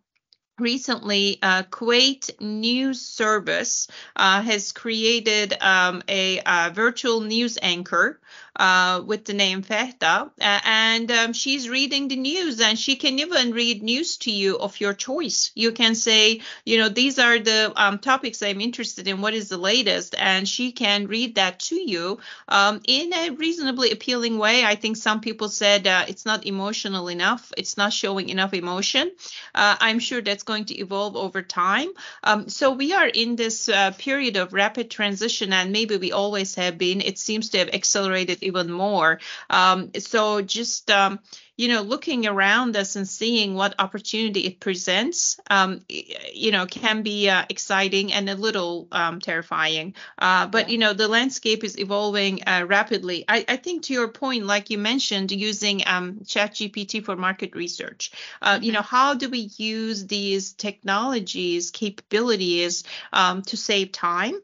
recently 0.58 1.38
uh, 1.42 1.62
kuwait 1.64 2.40
news 2.40 3.00
service 3.00 3.88
uh, 4.16 4.42
has 4.42 4.72
created 4.72 5.54
um, 5.60 6.02
a, 6.08 6.38
a, 6.38 6.42
uh, 6.44 6.70
virtual 6.70 7.20
news 7.20 7.58
anchor 7.60 8.20
uh, 8.56 9.02
with 9.04 9.24
the 9.24 9.32
name 9.32 9.62
Fedha, 9.62 10.30
and 10.38 11.10
um, 11.10 11.32
she's 11.32 11.68
reading 11.68 12.08
the 12.08 12.16
news, 12.16 12.60
and 12.60 12.78
she 12.78 12.96
can 12.96 13.18
even 13.18 13.52
read 13.52 13.82
news 13.82 14.18
to 14.18 14.30
you 14.30 14.58
of 14.58 14.78
your 14.78 14.92
choice. 14.92 15.50
You 15.54 15.72
can 15.72 15.94
say, 15.94 16.42
you 16.64 16.78
know, 16.78 16.88
these 16.88 17.18
are 17.18 17.38
the 17.38 17.72
um, 17.76 17.98
topics 17.98 18.42
I'm 18.42 18.60
interested 18.60 19.08
in. 19.08 19.22
What 19.22 19.34
is 19.34 19.48
the 19.48 19.56
latest? 19.56 20.14
And 20.18 20.46
she 20.46 20.72
can 20.72 21.06
read 21.06 21.36
that 21.36 21.60
to 21.60 21.76
you 21.76 22.18
um, 22.48 22.80
in 22.86 23.12
a 23.14 23.30
reasonably 23.30 23.90
appealing 23.90 24.38
way. 24.38 24.64
I 24.64 24.74
think 24.74 24.96
some 24.96 25.20
people 25.20 25.48
said 25.48 25.86
uh, 25.86 26.04
it's 26.08 26.26
not 26.26 26.46
emotional 26.46 27.08
enough. 27.08 27.52
It's 27.56 27.76
not 27.76 27.92
showing 27.92 28.28
enough 28.28 28.52
emotion. 28.52 29.10
Uh, 29.54 29.76
I'm 29.80 29.98
sure 29.98 30.20
that's 30.20 30.42
to 30.60 30.74
evolve 30.78 31.16
over 31.16 31.42
time. 31.42 31.88
Um, 32.22 32.48
so 32.48 32.70
we 32.70 32.92
are 32.92 33.06
in 33.06 33.36
this 33.36 33.68
uh, 33.68 33.90
period 33.92 34.36
of 34.36 34.52
rapid 34.52 34.90
transition, 34.90 35.52
and 35.52 35.72
maybe 35.72 35.96
we 35.96 36.12
always 36.12 36.54
have 36.56 36.78
been. 36.78 37.00
It 37.00 37.18
seems 37.18 37.50
to 37.50 37.58
have 37.58 37.70
accelerated 37.70 38.42
even 38.42 38.70
more. 38.70 39.20
Um, 39.50 39.90
so 39.98 40.42
just 40.42 40.90
um, 40.90 41.18
you 41.56 41.68
know, 41.68 41.82
looking 41.82 42.26
around 42.26 42.76
us 42.76 42.96
and 42.96 43.06
seeing 43.06 43.54
what 43.54 43.74
opportunity 43.78 44.40
it 44.40 44.60
presents, 44.60 45.38
um, 45.50 45.80
you 45.88 46.50
know, 46.50 46.66
can 46.66 47.02
be 47.02 47.28
uh, 47.28 47.44
exciting 47.48 48.12
and 48.12 48.28
a 48.30 48.34
little 48.34 48.88
um, 48.90 49.20
terrifying. 49.20 49.94
Uh, 50.18 50.46
but 50.46 50.70
you 50.70 50.78
know, 50.78 50.92
the 50.92 51.08
landscape 51.08 51.62
is 51.62 51.78
evolving 51.78 52.42
uh, 52.46 52.64
rapidly. 52.66 53.24
I, 53.28 53.44
I, 53.48 53.56
think 53.56 53.84
to 53.84 53.92
your 53.92 54.08
point, 54.08 54.46
like 54.46 54.70
you 54.70 54.78
mentioned, 54.78 55.30
using 55.30 55.82
um, 55.86 56.20
ChatGPT 56.24 57.04
for 57.04 57.16
market 57.16 57.54
research. 57.54 58.12
Mm-hmm. 58.42 58.64
You 58.64 58.72
know, 58.72 58.82
how 58.82 59.14
do 59.14 59.28
we 59.28 59.50
use 59.56 60.06
these 60.06 60.52
technologies, 60.54 61.70
capabilities 61.70 62.84
um, 63.12 63.42
to 63.42 63.56
save 63.56 63.92
time? 63.92 64.40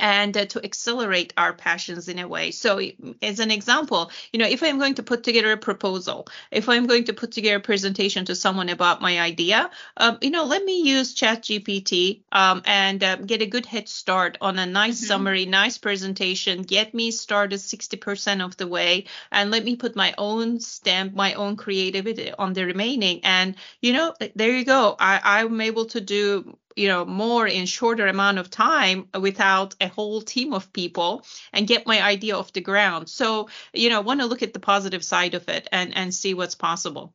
And 0.00 0.36
uh, 0.36 0.46
to 0.46 0.64
accelerate 0.64 1.32
our 1.36 1.52
passions 1.52 2.08
in 2.08 2.18
a 2.18 2.28
way. 2.28 2.50
So, 2.50 2.80
as 3.22 3.40
an 3.40 3.50
example, 3.50 4.10
you 4.32 4.38
know, 4.38 4.46
if 4.46 4.62
I'm 4.62 4.78
going 4.78 4.94
to 4.94 5.02
put 5.02 5.24
together 5.24 5.52
a 5.52 5.56
proposal, 5.56 6.28
if 6.50 6.68
I'm 6.68 6.86
going 6.86 7.04
to 7.04 7.12
put 7.12 7.32
together 7.32 7.56
a 7.56 7.60
presentation 7.60 8.24
to 8.26 8.34
someone 8.34 8.68
about 8.68 9.00
my 9.00 9.20
idea, 9.20 9.70
um, 9.96 10.18
you 10.20 10.30
know, 10.30 10.44
let 10.44 10.64
me 10.64 10.82
use 10.82 11.14
ChatGPT 11.14 12.22
um, 12.32 12.62
and 12.64 13.02
uh, 13.02 13.16
get 13.16 13.42
a 13.42 13.46
good 13.46 13.66
head 13.66 13.88
start 13.88 14.38
on 14.40 14.58
a 14.58 14.66
nice 14.66 14.98
mm-hmm. 14.98 15.06
summary, 15.06 15.46
nice 15.46 15.78
presentation, 15.78 16.62
get 16.62 16.94
me 16.94 17.10
started 17.10 17.60
60% 17.60 18.44
of 18.44 18.56
the 18.56 18.66
way, 18.66 19.06
and 19.30 19.50
let 19.50 19.64
me 19.64 19.76
put 19.76 19.96
my 19.96 20.14
own 20.18 20.60
stamp, 20.60 21.14
my 21.14 21.34
own 21.34 21.56
creativity 21.56 22.32
on 22.32 22.52
the 22.52 22.64
remaining. 22.64 23.20
And, 23.24 23.56
you 23.80 23.92
know, 23.92 24.14
there 24.34 24.50
you 24.50 24.64
go. 24.64 24.96
I, 24.98 25.20
I'm 25.24 25.60
able 25.60 25.86
to 25.86 26.00
do 26.00 26.56
you 26.76 26.88
know 26.88 27.04
more 27.04 27.46
in 27.46 27.66
shorter 27.66 28.06
amount 28.06 28.38
of 28.38 28.50
time 28.50 29.08
without 29.18 29.74
a 29.80 29.88
whole 29.88 30.20
team 30.22 30.52
of 30.52 30.72
people 30.72 31.24
and 31.52 31.66
get 31.66 31.86
my 31.86 32.02
idea 32.02 32.36
off 32.36 32.52
the 32.52 32.60
ground. 32.60 33.08
So 33.08 33.48
you 33.72 33.90
know 33.90 34.00
want 34.00 34.20
to 34.20 34.26
look 34.26 34.42
at 34.42 34.52
the 34.52 34.60
positive 34.60 35.04
side 35.04 35.34
of 35.34 35.48
it 35.48 35.68
and 35.72 35.96
and 35.96 36.14
see 36.14 36.34
what's 36.34 36.54
possible. 36.54 37.14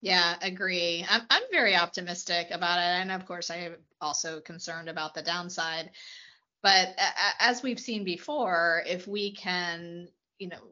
Yeah 0.00 0.36
agree. 0.40 1.04
I'm, 1.08 1.22
I'm 1.30 1.42
very 1.50 1.76
optimistic 1.76 2.48
about 2.50 2.78
it 2.78 3.02
and 3.02 3.12
of 3.12 3.26
course 3.26 3.50
i'm 3.50 3.76
also 4.00 4.40
concerned 4.40 4.88
about 4.88 5.14
the 5.14 5.22
downside. 5.22 5.90
But 6.62 6.98
as 7.38 7.62
we've 7.62 7.80
seen 7.80 8.04
before 8.04 8.82
if 8.86 9.06
we 9.06 9.32
can 9.34 10.08
you 10.38 10.48
know 10.48 10.62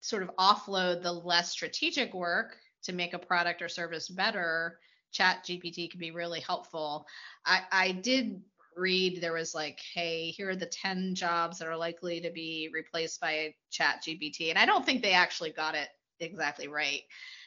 sort 0.00 0.22
of 0.22 0.30
offload 0.36 1.02
the 1.02 1.12
less 1.12 1.50
strategic 1.50 2.14
work 2.14 2.56
to 2.84 2.92
make 2.92 3.12
a 3.12 3.18
product 3.18 3.60
or 3.60 3.68
service 3.68 4.08
better 4.08 4.78
chat 5.16 5.44
gpt 5.44 5.90
can 5.90 6.00
be 6.00 6.10
really 6.10 6.40
helpful. 6.40 7.06
I 7.44 7.60
i 7.72 7.92
did 7.92 8.42
read 8.76 9.22
there 9.22 9.32
was 9.32 9.54
like 9.54 9.78
hey 9.94 10.30
here 10.30 10.50
are 10.50 10.56
the 10.56 10.66
10 10.66 11.14
jobs 11.14 11.58
that 11.58 11.68
are 11.68 11.76
likely 11.78 12.20
to 12.20 12.30
be 12.30 12.68
replaced 12.74 13.18
by 13.22 13.54
chat 13.70 14.02
gpt 14.06 14.50
and 14.50 14.58
i 14.58 14.66
don't 14.66 14.84
think 14.84 15.02
they 15.02 15.14
actually 15.14 15.50
got 15.50 15.74
it 15.74 15.88
exactly 16.20 16.68
right. 16.68 17.02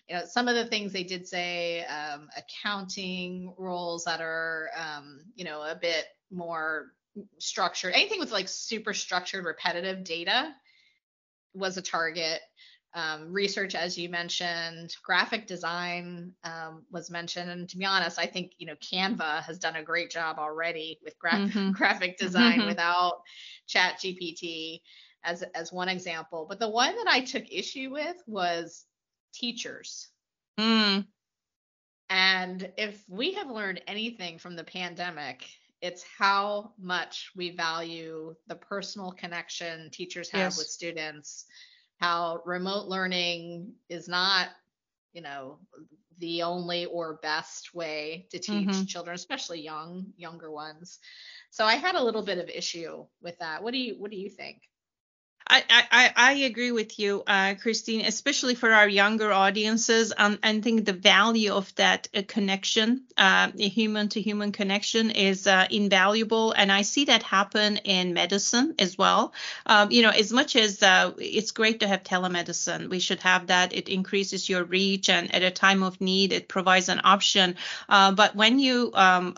You 0.07 0.15
know 0.15 0.23
some 0.25 0.47
of 0.47 0.55
the 0.55 0.65
things 0.65 0.91
they 0.91 1.03
did 1.03 1.27
say 1.27 1.85
um, 1.85 2.29
accounting 2.35 3.53
roles 3.57 4.05
that 4.05 4.21
are 4.21 4.69
um, 4.75 5.21
you 5.35 5.45
know 5.45 5.61
a 5.61 5.77
bit 5.79 6.05
more 6.31 6.87
structured 7.39 7.93
anything 7.93 8.19
with 8.19 8.31
like 8.31 8.47
super 8.47 8.93
structured 8.93 9.45
repetitive 9.45 10.03
data 10.03 10.53
was 11.53 11.77
a 11.77 11.81
target 11.81 12.39
um, 12.93 13.31
research, 13.31 13.75
as 13.75 13.97
you 13.97 14.09
mentioned, 14.09 14.95
graphic 15.03 15.45
design 15.45 16.33
um, 16.43 16.83
was 16.91 17.11
mentioned, 17.11 17.51
and 17.51 17.69
to 17.69 17.77
be 17.77 17.85
honest, 17.85 18.17
I 18.17 18.25
think 18.25 18.53
you 18.57 18.65
know 18.65 18.75
Canva 18.75 19.43
has 19.43 19.59
done 19.59 19.75
a 19.75 19.83
great 19.83 20.09
job 20.09 20.37
already 20.39 20.99
with 21.03 21.17
gra- 21.19 21.33
mm-hmm. 21.33 21.71
graphic 21.73 22.17
design 22.17 22.59
mm-hmm. 22.59 22.67
without 22.67 23.21
Chat 23.67 23.99
GPT 23.99 24.81
as 25.23 25.43
as 25.53 25.71
one 25.71 25.89
example. 25.89 26.47
But 26.49 26.59
the 26.59 26.69
one 26.69 26.95
that 26.95 27.07
I 27.07 27.21
took 27.21 27.51
issue 27.51 27.91
with 27.91 28.17
was 28.25 28.85
teachers. 29.33 30.07
Mm. 30.59 31.05
And 32.09 32.71
if 32.75 33.03
we 33.07 33.33
have 33.33 33.51
learned 33.51 33.81
anything 33.85 34.39
from 34.39 34.55
the 34.55 34.63
pandemic, 34.63 35.45
it's 35.81 36.03
how 36.17 36.71
much 36.79 37.29
we 37.35 37.51
value 37.51 38.35
the 38.47 38.55
personal 38.55 39.11
connection 39.11 39.91
teachers 39.91 40.29
have 40.31 40.39
yes. 40.39 40.57
with 40.57 40.67
students 40.67 41.45
how 41.99 42.41
remote 42.45 42.87
learning 42.87 43.73
is 43.89 44.07
not, 44.07 44.49
you 45.13 45.21
know, 45.21 45.57
the 46.19 46.43
only 46.43 46.85
or 46.85 47.19
best 47.21 47.73
way 47.73 48.27
to 48.31 48.39
teach 48.39 48.67
mm-hmm. 48.67 48.83
children, 48.85 49.15
especially 49.15 49.61
young, 49.61 50.05
younger 50.17 50.51
ones. 50.51 50.99
So 51.49 51.65
I 51.65 51.75
had 51.75 51.95
a 51.95 52.03
little 52.03 52.21
bit 52.21 52.37
of 52.37 52.49
issue 52.49 53.05
with 53.21 53.37
that. 53.39 53.63
What 53.63 53.71
do 53.71 53.79
you 53.79 53.95
what 53.99 54.11
do 54.11 54.17
you 54.17 54.29
think? 54.29 54.68
I, 55.51 55.63
I, 55.69 56.11
I 56.15 56.31
agree 56.33 56.71
with 56.71 56.99
you, 56.99 57.23
uh, 57.25 57.55
Christine, 57.59 58.05
especially 58.05 58.53
for 58.53 58.71
our 58.71 58.87
younger 58.87 59.31
audiences. 59.31 60.13
Um, 60.15 60.37
I 60.43 60.61
think 60.61 60.85
the 60.85 60.93
value 60.93 61.53
of 61.53 61.73
that 61.75 62.07
uh, 62.15 62.21
connection, 62.27 63.01
uh, 63.17 63.49
human 63.57 64.09
to 64.09 64.21
human 64.21 64.51
connection, 64.51 65.09
is 65.09 65.47
uh, 65.47 65.65
invaluable. 65.71 66.51
And 66.51 66.71
I 66.71 66.83
see 66.83 67.05
that 67.05 67.23
happen 67.23 67.77
in 67.77 68.13
medicine 68.13 68.75
as 68.77 68.95
well. 68.95 69.33
Um, 69.65 69.89
you 69.89 70.03
know, 70.03 70.11
as 70.11 70.31
much 70.31 70.55
as 70.55 70.83
uh, 70.83 71.13
it's 71.17 71.49
great 71.49 71.79
to 71.79 71.87
have 71.87 72.03
telemedicine, 72.03 72.87
we 72.87 72.99
should 72.99 73.21
have 73.21 73.47
that. 73.47 73.73
It 73.73 73.89
increases 73.89 74.47
your 74.47 74.63
reach, 74.63 75.09
and 75.09 75.33
at 75.33 75.41
a 75.41 75.49
time 75.49 75.81
of 75.81 75.99
need, 75.99 76.31
it 76.31 76.47
provides 76.47 76.89
an 76.89 77.01
option. 77.03 77.55
Uh, 77.87 78.11
but 78.11 78.35
when 78.35 78.59
you 78.59 78.91
um, 78.93 79.33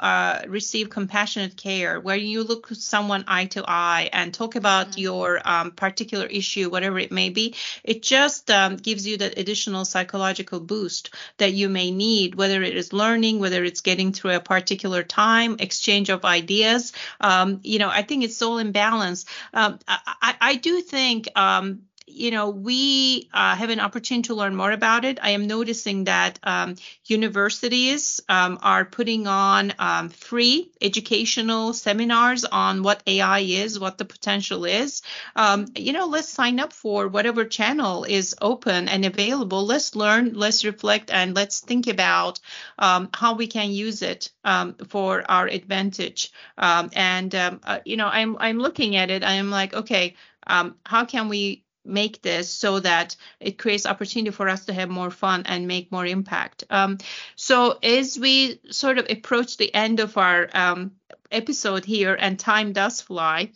receive 0.46 0.90
compassionate 0.90 1.56
care, 1.56 2.02
where 2.02 2.18
you 2.18 2.44
look 2.44 2.68
someone 2.74 3.24
eye 3.30 3.46
to 3.46 3.64
eye 3.66 4.10
and 4.12 4.34
talk 4.34 4.58
about 4.58 4.88
mm-hmm. 4.90 5.00
your 5.00 5.42
um, 5.46 5.72
particular 5.72 6.01
issue, 6.02 6.70
whatever 6.70 7.00
it 7.00 7.12
may 7.12 7.30
be, 7.30 7.56
it 7.84 8.02
just 8.02 8.50
um, 8.52 8.78
gives 8.78 9.08
you 9.08 9.18
that 9.18 9.38
additional 9.38 9.86
psychological 9.86 10.60
boost 10.60 11.14
that 11.38 11.54
you 11.54 11.70
may 11.70 11.92
need, 11.92 12.36
whether 12.36 12.64
it 12.64 12.76
is 12.76 12.94
learning, 12.94 13.40
whether 13.40 13.64
it's 13.64 13.82
getting 13.82 14.12
through 14.14 14.36
a 14.36 14.40
particular 14.40 15.04
time, 15.04 15.56
exchange 15.60 16.10
of 16.10 16.26
ideas. 16.26 16.94
Um, 17.20 17.60
you 17.64 17.80
know, 17.80 17.90
I 17.90 18.02
think 18.02 18.24
it's 18.24 18.42
all 18.42 18.58
in 18.58 18.72
balance. 18.72 19.26
Um, 19.54 19.80
I, 19.88 20.36
I, 20.40 20.56
do 20.56 20.82
think 20.82 21.28
um, 21.36 21.84
you 22.12 22.32
know, 22.32 22.50
we 22.50 23.30
uh, 23.34 23.56
have 23.56 23.70
an 23.70 23.80
opportunity 23.80 24.28
to 24.28 24.36
learn 24.36 24.56
more 24.56 24.72
about 24.72 25.06
it. 25.06 25.20
I 25.22 25.32
am 25.32 25.48
noticing 25.48 26.06
that 26.06 26.40
um, 26.44 26.76
universities 27.06 28.20
um, 28.30 28.60
are 28.62 28.86
putting 28.86 29.28
on 29.28 29.74
um, 29.80 30.10
free 30.10 30.72
educational 30.82 31.74
seminars 31.74 32.46
on 32.46 32.84
what 32.84 33.04
AI 33.08 33.40
is, 33.40 33.80
what 33.80 33.98
the 33.98 34.06
potential 34.06 34.66
is. 34.66 35.02
Um, 35.36 35.68
you 35.76 35.94
know, 35.94 36.06
let's 36.08 36.30
sign 36.30 36.60
up 36.60 36.74
for 36.74 37.08
whatever 37.08 37.46
channel 37.46 38.04
is 38.04 38.36
open 38.42 38.90
and 38.90 39.06
available. 39.06 39.66
Let's 39.66 39.96
learn, 39.96 40.34
let's 40.34 40.66
reflect, 40.66 41.12
and 41.12 41.36
let's 41.36 41.60
think 41.60 41.88
about 41.88 42.40
um, 42.78 43.10
how 43.14 43.36
we 43.36 43.48
can 43.48 43.72
use 43.72 44.02
it 44.02 44.32
um, 44.44 44.76
for 44.90 45.24
our 45.30 45.48
advantage. 45.48 46.32
and 46.58 47.34
uh, 47.36 47.80
you 47.86 47.98
know, 47.98 48.08
I'm 48.08 48.38
I'm 48.40 48.60
looking 48.60 48.96
at 48.96 49.10
it. 49.10 49.24
I 49.24 49.34
am 49.34 49.50
like, 49.50 49.74
okay, 49.74 50.16
how 50.48 51.06
can 51.06 51.30
we 51.30 51.64
make 51.84 52.22
this 52.22 52.50
so 52.50 52.80
that 52.80 53.16
it 53.40 53.58
creates 53.58 53.86
opportunity 53.86 54.32
for 54.32 54.48
us 54.48 54.66
to 54.66 54.74
have 54.74 54.90
more 54.90 55.12
fun 55.12 55.44
and 55.46 55.68
make 55.68 55.92
more 55.92 56.06
impact. 56.06 56.64
Um, 56.70 56.98
so 57.36 57.80
as 57.84 58.20
we 58.20 58.60
sort 58.70 58.98
of 58.98 59.08
approach 59.10 59.58
the 59.58 59.74
end 59.74 60.00
of 60.00 60.18
our 60.18 60.50
um, 60.54 60.92
episode 61.32 61.86
here, 61.86 62.16
and 62.20 62.40
time 62.40 62.74
does 62.74 63.02
fly, 63.02 63.52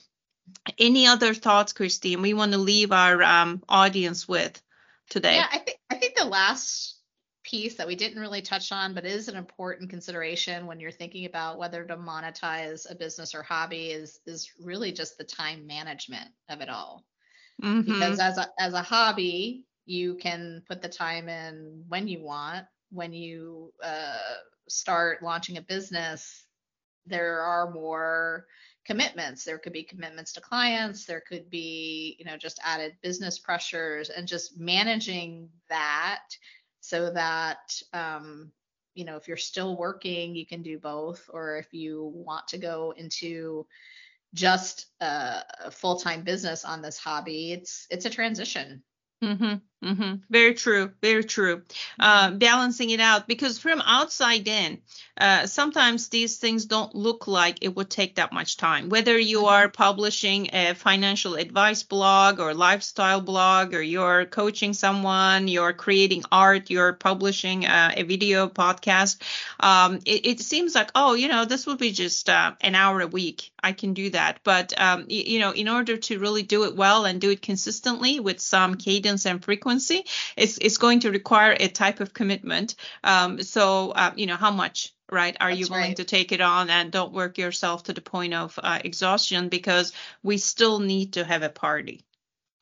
any 0.77 1.07
other 1.07 1.33
thoughts, 1.33 1.73
Christine? 1.73 2.21
We 2.21 2.33
want 2.33 2.51
to 2.53 2.57
leave 2.57 2.91
our 2.91 3.21
um, 3.21 3.63
audience 3.69 4.27
with 4.27 4.61
today. 5.09 5.35
Yeah, 5.35 5.47
I 5.51 5.59
think 5.59 5.77
I 5.89 5.95
think 5.95 6.15
the 6.15 6.25
last 6.25 6.99
piece 7.43 7.75
that 7.75 7.87
we 7.87 7.95
didn't 7.95 8.19
really 8.19 8.41
touch 8.41 8.71
on, 8.71 8.93
but 8.93 9.05
is 9.05 9.27
an 9.27 9.35
important 9.35 9.89
consideration 9.89 10.65
when 10.65 10.79
you're 10.79 10.91
thinking 10.91 11.25
about 11.25 11.59
whether 11.59 11.85
to 11.85 11.95
monetize 11.95 12.89
a 12.89 12.95
business 12.95 13.35
or 13.35 13.43
hobby 13.43 13.87
is 13.87 14.19
is 14.25 14.51
really 14.59 14.91
just 14.91 15.17
the 15.17 15.23
time 15.23 15.67
management 15.67 16.29
of 16.49 16.61
it 16.61 16.69
all. 16.69 17.03
Mm-hmm. 17.63 17.93
Because 17.93 18.19
as 18.19 18.37
a 18.37 18.47
as 18.59 18.73
a 18.73 18.81
hobby, 18.81 19.65
you 19.85 20.15
can 20.15 20.63
put 20.67 20.81
the 20.81 20.89
time 20.89 21.29
in 21.29 21.83
when 21.87 22.07
you 22.07 22.23
want. 22.23 22.65
When 22.91 23.13
you 23.13 23.73
uh, 23.83 24.17
start 24.69 25.23
launching 25.23 25.57
a 25.57 25.61
business, 25.61 26.45
there 27.05 27.41
are 27.41 27.71
more 27.71 28.45
commitments. 28.85 29.43
There 29.43 29.57
could 29.57 29.73
be 29.73 29.83
commitments 29.83 30.33
to 30.33 30.41
clients. 30.41 31.05
There 31.05 31.23
could 31.27 31.49
be, 31.49 32.15
you 32.19 32.25
know, 32.25 32.37
just 32.37 32.59
added 32.63 32.95
business 33.01 33.39
pressures 33.39 34.09
and 34.09 34.27
just 34.27 34.59
managing 34.59 35.49
that 35.69 36.23
so 36.81 37.11
that, 37.11 37.81
um, 37.93 38.51
you 38.93 39.03
know, 39.03 39.17
if 39.17 39.27
you're 39.27 39.37
still 39.37 39.75
working, 39.75 40.35
you 40.35 40.45
can 40.45 40.61
do 40.61 40.77
both. 40.77 41.27
Or 41.33 41.57
if 41.57 41.73
you 41.73 42.11
want 42.13 42.47
to 42.49 42.57
go 42.57 42.93
into 42.95 43.65
just 44.33 44.87
a, 45.01 45.43
full-time 45.71 46.23
business 46.23 46.65
on 46.65 46.81
this 46.81 46.97
hobby 46.97 47.53
it's 47.53 47.87
it's 47.89 48.05
a 48.05 48.09
transition 48.09 48.83
mm-hmm. 49.23 49.55
Mm-hmm. 49.85 50.15
Very 50.31 50.55
true. 50.55 50.91
Very 51.01 51.23
true. 51.23 51.61
Uh, 51.99 52.31
balancing 52.31 52.89
it 52.89 52.99
out 52.99 53.27
because 53.27 53.59
from 53.59 53.81
outside 53.85 54.47
in, 54.47 54.79
uh, 55.17 55.45
sometimes 55.45 56.09
these 56.09 56.37
things 56.37 56.65
don't 56.65 56.93
look 56.93 57.27
like 57.27 57.59
it 57.61 57.75
would 57.75 57.89
take 57.89 58.15
that 58.15 58.33
much 58.33 58.57
time. 58.57 58.89
Whether 58.89 59.17
you 59.17 59.39
mm-hmm. 59.39 59.47
are 59.47 59.69
publishing 59.69 60.49
a 60.53 60.73
financial 60.73 61.35
advice 61.35 61.83
blog 61.83 62.39
or 62.39 62.53
lifestyle 62.53 63.21
blog, 63.21 63.73
or 63.75 63.81
you're 63.81 64.25
coaching 64.25 64.73
someone, 64.73 65.47
you're 65.47 65.71
creating 65.73 66.23
art, 66.31 66.69
you're 66.69 66.93
publishing 66.93 67.65
uh, 67.65 67.93
a 67.95 68.03
video 68.03 68.49
podcast, 68.49 69.21
um, 69.59 69.99
it, 70.05 70.25
it, 70.25 70.39
seems 70.39 70.75
like, 70.75 70.89
oh, 70.95 71.13
you 71.13 71.27
know, 71.27 71.45
this 71.45 71.65
will 71.65 71.77
be 71.77 71.91
just 71.91 72.29
uh, 72.29 72.53
an 72.61 72.75
hour 72.75 73.01
a 73.01 73.07
week. 73.07 73.51
I 73.63 73.71
can 73.71 73.93
do 73.93 74.09
that. 74.09 74.39
But, 74.43 74.79
um, 74.79 75.05
you, 75.07 75.23
you 75.25 75.39
know, 75.39 75.51
in 75.51 75.69
order 75.69 75.97
to 75.97 76.19
really 76.19 76.43
do 76.43 76.65
it 76.65 76.75
well 76.75 77.05
and 77.05 77.21
do 77.21 77.29
it 77.29 77.41
consistently 77.41 78.19
with 78.19 78.39
some 78.39 78.75
cadence 78.75 79.25
and 79.25 79.43
frequency, 79.43 79.74
frequency, 79.75 80.09
it's, 80.37 80.57
it's 80.57 80.77
going 80.77 81.01
to 81.01 81.11
require 81.11 81.55
a 81.59 81.67
type 81.67 81.99
of 81.99 82.13
commitment. 82.13 82.75
Um, 83.03 83.41
so, 83.41 83.91
uh, 83.91 84.11
you 84.15 84.25
know, 84.25 84.35
how 84.35 84.51
much 84.51 84.93
right 85.11 85.35
are 85.39 85.49
That's 85.49 85.59
you 85.59 85.67
willing 85.69 85.89
right. 85.89 85.97
to 85.97 86.03
take 86.03 86.31
it 86.31 86.41
on 86.41 86.69
and 86.69 86.91
don't 86.91 87.13
work 87.13 87.37
yourself 87.37 87.83
to 87.83 87.93
the 87.93 88.01
point 88.01 88.33
of 88.33 88.57
uh, 88.61 88.79
exhaustion 88.83 89.49
because 89.49 89.93
we 90.23 90.37
still 90.37 90.79
need 90.79 91.13
to 91.13 91.23
have 91.23 91.43
a 91.43 91.49
party 91.49 92.03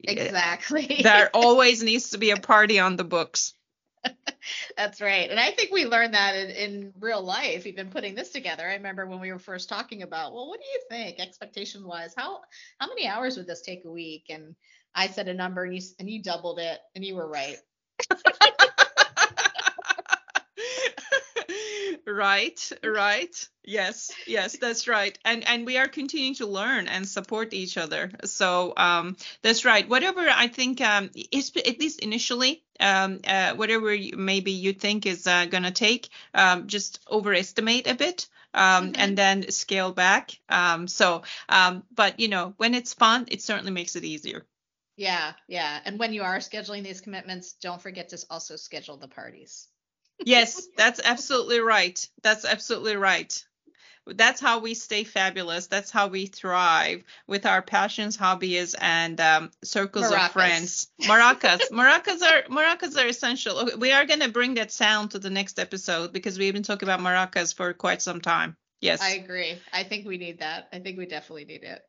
exactly 0.03 0.99
there 1.03 1.29
always 1.33 1.81
needs 1.81 2.09
to 2.09 2.17
be 2.17 2.31
a 2.31 2.35
party 2.35 2.79
on 2.79 2.97
the 2.97 3.05
books 3.05 3.53
That's 4.77 4.99
right. 4.99 5.29
And 5.29 5.39
I 5.39 5.51
think 5.51 5.71
we 5.71 5.85
learned 5.85 6.13
that 6.13 6.35
in, 6.35 6.49
in 6.49 6.93
real 6.99 7.23
life, 7.23 7.65
even 7.65 7.89
putting 7.89 8.15
this 8.15 8.31
together. 8.31 8.67
I 8.67 8.73
remember 8.73 9.05
when 9.05 9.21
we 9.21 9.31
were 9.31 9.39
first 9.39 9.69
talking 9.69 10.01
about, 10.01 10.33
well, 10.33 10.49
what 10.49 10.59
do 10.59 10.65
you 10.65 10.81
think 10.89 11.19
expectation 11.21 11.85
wise? 11.85 12.13
How 12.13 12.41
how 12.79 12.87
many 12.87 13.07
hours 13.07 13.37
would 13.37 13.47
this 13.47 13.61
take 13.61 13.85
a 13.85 13.89
week? 13.89 14.25
And 14.29 14.55
I 14.95 15.07
said 15.07 15.27
a 15.27 15.33
number 15.33 15.63
and 15.63 15.75
you 15.75 15.81
and 15.99 16.09
you 16.09 16.21
doubled 16.21 16.59
it 16.59 16.79
and 16.95 17.03
you 17.03 17.15
were 17.15 17.27
right. 17.27 17.57
right 22.05 22.71
right 22.83 23.47
yes 23.63 24.11
yes 24.27 24.57
that's 24.57 24.87
right 24.87 25.17
and 25.23 25.47
and 25.47 25.65
we 25.65 25.77
are 25.77 25.87
continuing 25.87 26.35
to 26.35 26.45
learn 26.45 26.87
and 26.87 27.07
support 27.07 27.53
each 27.53 27.77
other 27.77 28.11
so 28.25 28.73
um 28.75 29.15
that's 29.41 29.63
right 29.63 29.87
whatever 29.89 30.21
i 30.29 30.47
think 30.47 30.81
um 30.81 31.09
is 31.31 31.51
at 31.55 31.79
least 31.79 31.99
initially 32.01 32.61
um 32.79 33.19
uh, 33.25 33.53
whatever 33.55 33.93
you, 33.93 34.17
maybe 34.17 34.51
you 34.51 34.73
think 34.73 35.05
is 35.05 35.25
uh, 35.27 35.45
gonna 35.45 35.71
take 35.71 36.09
um 36.33 36.67
just 36.67 36.99
overestimate 37.09 37.87
a 37.87 37.95
bit 37.95 38.27
um, 38.53 38.91
mm-hmm. 38.91 39.01
and 39.01 39.17
then 39.17 39.49
scale 39.51 39.91
back. 39.91 40.31
Um, 40.47 40.87
so, 40.87 41.23
um, 41.49 41.83
but 41.93 42.19
you 42.19 42.27
know, 42.27 42.53
when 42.57 42.75
it's 42.75 42.93
fun, 42.93 43.25
it 43.29 43.41
certainly 43.41 43.71
makes 43.71 43.95
it 43.95 44.03
easier. 44.03 44.45
Yeah, 44.95 45.33
yeah. 45.47 45.79
And 45.85 45.97
when 45.97 46.13
you 46.13 46.23
are 46.23 46.37
scheduling 46.37 46.83
these 46.83 47.01
commitments, 47.01 47.53
don't 47.53 47.81
forget 47.81 48.09
to 48.09 48.17
also 48.29 48.55
schedule 48.55 48.97
the 48.97 49.07
parties. 49.07 49.67
yes, 50.23 50.67
that's 50.77 51.01
absolutely 51.03 51.59
right. 51.59 52.07
That's 52.21 52.45
absolutely 52.45 52.95
right. 52.95 53.43
That's 54.05 54.41
how 54.41 54.59
we 54.59 54.73
stay 54.73 55.05
fabulous. 55.05 55.67
That's 55.67 55.89
how 55.89 56.07
we 56.07 56.25
thrive 56.25 57.03
with 57.25 57.45
our 57.45 57.61
passions, 57.61 58.17
hobbies, 58.17 58.75
and 58.77 59.19
um, 59.21 59.51
circles 59.63 60.05
maracas. 60.05 60.25
of 60.25 60.31
friends. 60.31 60.87
Maracas, 61.03 61.61
maracas 61.71 62.21
are 62.21 62.43
maracas 62.49 63.01
are 63.01 63.07
essential. 63.07 63.69
We 63.77 63.93
are 63.93 64.05
going 64.05 64.19
to 64.19 64.29
bring 64.29 64.55
that 64.55 64.71
sound 64.71 65.11
to 65.11 65.19
the 65.19 65.29
next 65.29 65.57
episode 65.57 66.11
because 66.11 66.37
we've 66.37 66.53
been 66.53 66.63
talking 66.63 66.87
about 66.87 66.99
maracas 66.99 67.55
for 67.55 67.73
quite 67.73 68.01
some 68.01 68.19
time. 68.19 68.57
Yes, 68.81 69.01
I 69.01 69.11
agree. 69.11 69.57
I 69.71 69.83
think 69.83 70.05
we 70.05 70.17
need 70.17 70.39
that. 70.39 70.67
I 70.73 70.79
think 70.79 70.97
we 70.97 71.05
definitely 71.05 71.45
need 71.45 71.63
it. 71.63 71.81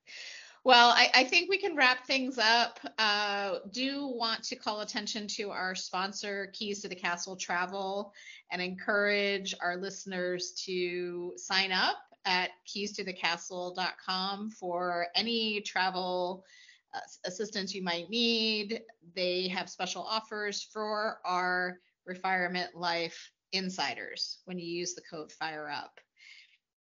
Well, 0.65 0.89
I, 0.89 1.11
I, 1.13 1.25
think 1.25 1.51
we 1.51 1.59
can 1.59 1.77
wrap 1.77 2.07
things 2.07 2.39
up. 2.39 2.81
Uh, 2.97 3.57
do 3.71 4.07
want 4.07 4.43
to 4.45 4.57
call 4.57 4.81
attention 4.81 5.29
to 5.29 5.51
our 5.51 5.75
sponsor, 5.75 6.51
Keys 6.55 6.81
to 6.81 6.89
the 6.89 6.95
Castle 6.95 7.37
Travel, 7.37 8.15
and 8.51 8.63
encourage 8.63 9.55
our 9.61 9.77
listeners 9.77 10.53
to 10.65 11.35
sign 11.37 11.71
up 11.71 11.99
at 12.25 12.49
keystothecastle.com 12.67 14.51
for 14.53 15.09
any 15.15 15.61
travel 15.61 16.47
uh, 16.95 17.01
assistance 17.27 17.75
you 17.75 17.83
might 17.83 18.09
need. 18.09 18.81
They 19.15 19.49
have 19.49 19.69
special 19.69 20.03
offers 20.03 20.63
for 20.73 21.19
our 21.27 21.79
Refirement 22.09 22.69
Life 22.75 23.31
insiders 23.53 24.39
when 24.47 24.59
you 24.59 24.67
use 24.67 24.95
the 24.95 25.03
code 25.11 25.31
FIREUP. 25.31 25.91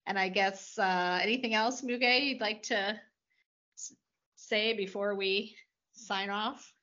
And 0.06 0.20
I 0.20 0.28
guess 0.28 0.78
uh, 0.78 1.20
anything 1.22 1.54
else, 1.54 1.82
Muge, 1.82 2.26
you'd 2.26 2.42
like 2.42 2.64
to 2.64 3.00
say 4.50 4.74
before 4.74 5.14
we 5.16 5.56
sign 5.94 6.32
off? 6.32 6.74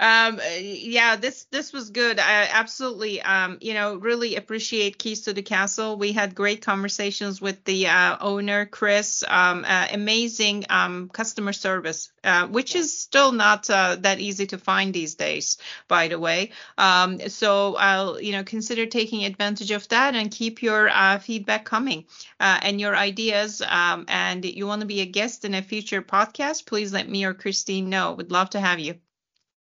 Um, 0.00 0.40
yeah, 0.58 1.16
this 1.16 1.44
this 1.50 1.74
was 1.74 1.90
good. 1.90 2.18
I 2.18 2.48
absolutely, 2.50 3.20
um, 3.20 3.58
you 3.60 3.74
know, 3.74 3.96
really 3.96 4.36
appreciate 4.36 4.98
Keys 4.98 5.20
to 5.22 5.34
the 5.34 5.42
Castle. 5.42 5.98
We 5.98 6.12
had 6.12 6.34
great 6.34 6.62
conversations 6.62 7.38
with 7.42 7.62
the 7.64 7.88
uh, 7.88 8.16
owner, 8.18 8.64
Chris. 8.64 9.22
Um, 9.28 9.66
uh, 9.68 9.88
amazing 9.92 10.64
um, 10.70 11.10
customer 11.10 11.52
service, 11.52 12.10
uh, 12.24 12.46
which 12.46 12.74
is 12.74 12.98
still 12.98 13.32
not 13.32 13.68
uh, 13.68 13.96
that 13.96 14.20
easy 14.20 14.46
to 14.46 14.56
find 14.56 14.94
these 14.94 15.16
days, 15.16 15.58
by 15.86 16.08
the 16.08 16.18
way. 16.18 16.52
Um, 16.78 17.20
so 17.28 17.76
I'll, 17.76 18.18
you 18.18 18.32
know, 18.32 18.42
consider 18.42 18.86
taking 18.86 19.26
advantage 19.26 19.70
of 19.70 19.86
that 19.88 20.14
and 20.14 20.30
keep 20.30 20.62
your 20.62 20.88
uh, 20.88 21.18
feedback 21.18 21.66
coming 21.66 22.06
uh, 22.40 22.58
and 22.62 22.80
your 22.80 22.96
ideas. 22.96 23.60
Um, 23.60 24.06
and 24.08 24.46
you 24.46 24.66
want 24.66 24.80
to 24.80 24.86
be 24.86 25.02
a 25.02 25.06
guest 25.06 25.44
in 25.44 25.52
a 25.52 25.60
future 25.60 26.00
podcast, 26.00 26.64
please 26.64 26.90
let 26.90 27.06
me 27.06 27.24
or 27.24 27.34
Christine 27.34 27.90
know. 27.90 28.14
Would 28.14 28.32
love 28.32 28.48
to 28.50 28.60
have 28.60 28.78
you. 28.78 28.94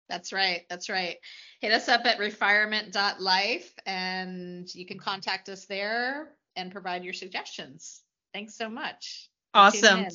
That's 0.09 0.31
right. 0.31 0.65
That's 0.69 0.89
right. 0.89 1.17
Hit 1.59 1.71
us 1.73 1.89
up 1.89 2.05
at 2.05 2.19
refirement.life 2.19 3.73
and 3.85 4.73
you 4.73 4.85
can 4.85 4.99
contact 4.99 5.49
us 5.49 5.65
there 5.65 6.29
and 6.55 6.71
provide 6.71 7.03
your 7.03 7.13
suggestions. 7.13 8.01
Thanks 8.33 8.55
so 8.55 8.69
much. 8.69 9.29
Awesome. 9.53 10.05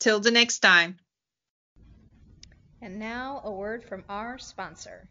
Till 0.00 0.20
the 0.20 0.30
next 0.30 0.58
time. 0.60 0.98
And 2.80 2.98
now 2.98 3.40
a 3.44 3.50
word 3.50 3.84
from 3.84 4.04
our 4.08 4.38
sponsor. 4.38 5.08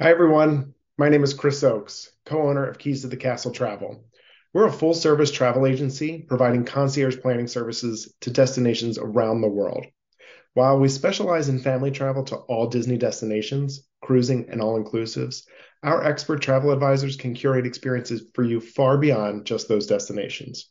Hi, 0.00 0.10
everyone. 0.10 0.74
My 0.96 1.08
name 1.08 1.24
is 1.24 1.34
Chris 1.34 1.62
Oakes, 1.64 2.10
co 2.24 2.48
owner 2.48 2.64
of 2.66 2.78
Keys 2.78 3.02
to 3.02 3.08
the 3.08 3.16
Castle 3.16 3.50
Travel. 3.50 4.04
We're 4.52 4.66
a 4.68 4.72
full 4.72 4.94
service 4.94 5.32
travel 5.32 5.66
agency 5.66 6.24
providing 6.28 6.64
concierge 6.64 7.20
planning 7.20 7.48
services 7.48 8.14
to 8.20 8.30
destinations 8.30 8.98
around 8.98 9.40
the 9.40 9.48
world. 9.48 9.86
While 10.54 10.78
we 10.78 10.88
specialize 10.88 11.48
in 11.48 11.58
family 11.58 11.90
travel 11.90 12.22
to 12.24 12.36
all 12.36 12.68
Disney 12.68 12.96
destinations, 12.96 13.88
cruising, 14.00 14.48
and 14.50 14.60
all 14.60 14.80
inclusives, 14.80 15.42
our 15.82 16.04
expert 16.04 16.42
travel 16.42 16.70
advisors 16.70 17.16
can 17.16 17.34
curate 17.34 17.66
experiences 17.66 18.22
for 18.34 18.44
you 18.44 18.60
far 18.60 18.96
beyond 18.96 19.46
just 19.46 19.66
those 19.66 19.88
destinations. 19.88 20.70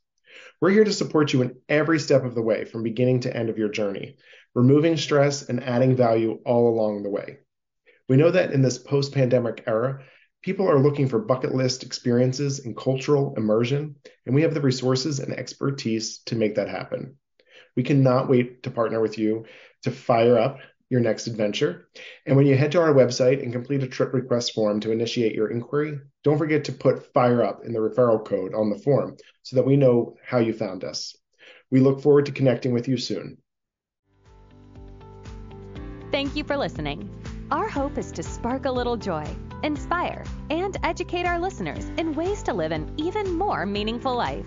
We're 0.62 0.70
here 0.70 0.86
to 0.86 0.94
support 0.94 1.34
you 1.34 1.42
in 1.42 1.58
every 1.68 2.00
step 2.00 2.24
of 2.24 2.34
the 2.34 2.42
way 2.42 2.64
from 2.64 2.84
beginning 2.84 3.20
to 3.22 3.36
end 3.36 3.50
of 3.50 3.58
your 3.58 3.68
journey, 3.68 4.16
removing 4.56 4.96
stress 4.96 5.50
and 5.50 5.62
adding 5.62 5.98
value 5.98 6.40
all 6.46 6.70
along 6.70 7.04
the 7.04 7.10
way. 7.10 7.40
We 8.08 8.16
know 8.16 8.32
that 8.32 8.54
in 8.54 8.62
this 8.62 8.78
post 8.78 9.14
pandemic 9.14 9.66
era, 9.68 10.02
people 10.42 10.70
are 10.70 10.80
looking 10.80 11.10
for 11.10 11.20
bucket 11.20 11.54
list 11.54 11.84
experiences 11.84 12.60
and 12.60 12.78
cultural 12.78 13.34
immersion, 13.36 13.98
and 14.26 14.34
we 14.34 14.44
have 14.44 14.54
the 14.54 14.62
resources 14.62 15.20
and 15.20 15.34
expertise 15.34 16.20
to 16.28 16.38
make 16.38 16.56
that 16.56 16.70
happen. 16.70 17.18
We 17.76 17.84
cannot 17.84 18.30
wait 18.30 18.64
to 18.64 18.72
partner 18.72 19.02
with 19.02 19.18
you 19.18 19.46
to 19.84 19.92
fire 19.92 20.38
up 20.38 20.60
your 20.90 21.02
next 21.02 21.28
adventure. 21.28 21.88
And 22.26 22.36
when 22.36 22.46
you 22.46 22.56
head 22.56 22.72
to 22.74 22.82
our 22.82 22.94
website 22.94 23.42
and 23.42 23.52
complete 23.52 23.84
a 23.84 23.88
trip 23.88 24.14
request 24.14 24.54
form 24.54 24.80
to 24.82 24.92
initiate 24.92 25.34
your 25.34 25.50
inquiry, 25.50 26.00
don't 26.24 26.38
forget 26.38 26.66
to 26.66 26.72
put 26.72 27.12
fire 27.14 27.44
up 27.44 27.66
in 27.66 27.74
the 27.74 27.80
referral 27.80 28.24
code 28.24 28.54
on 28.54 28.70
the 28.70 28.78
form 28.78 29.18
so 29.42 29.56
that 29.56 29.66
we 29.66 29.76
know 29.76 30.16
how 30.24 30.38
you 30.38 30.54
found 30.54 30.84
us. 30.84 31.16
We 31.72 31.80
look 31.80 32.02
forward 32.02 32.28
to 32.28 32.32
connecting 32.32 32.74
with 32.74 32.88
you 32.88 32.98
soon. 32.98 33.38
Thank 36.12 36.36
you 36.36 36.44
for 36.44 36.58
listening. 36.58 37.10
Our 37.50 37.68
hope 37.68 37.98
is 37.98 38.12
to 38.12 38.22
spark 38.22 38.66
a 38.66 38.72
little 38.72 38.96
joy, 38.96 39.26
inspire, 39.64 40.24
and 40.52 40.78
educate 40.84 41.26
our 41.26 41.40
listeners 41.40 41.90
in 41.98 42.14
ways 42.14 42.44
to 42.44 42.54
live 42.54 42.72
an 42.72 42.94
even 42.98 43.34
more 43.34 43.66
meaningful 43.66 44.16
life. 44.16 44.46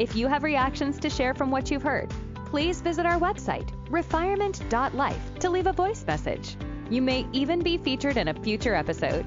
If 0.00 0.16
you 0.16 0.26
have 0.26 0.42
reactions 0.42 0.98
to 1.00 1.08
share 1.08 1.34
from 1.34 1.52
what 1.52 1.70
you've 1.70 1.82
heard, 1.82 2.12
please 2.46 2.80
visit 2.80 3.06
our 3.06 3.20
website, 3.20 3.70
refirement.life, 3.90 5.38
to 5.40 5.50
leave 5.50 5.66
a 5.66 5.72
voice 5.72 6.04
message. 6.06 6.56
You 6.90 7.02
may 7.02 7.26
even 7.32 7.60
be 7.60 7.78
featured 7.78 8.16
in 8.16 8.28
a 8.28 8.34
future 8.42 8.74
episode. 8.74 9.26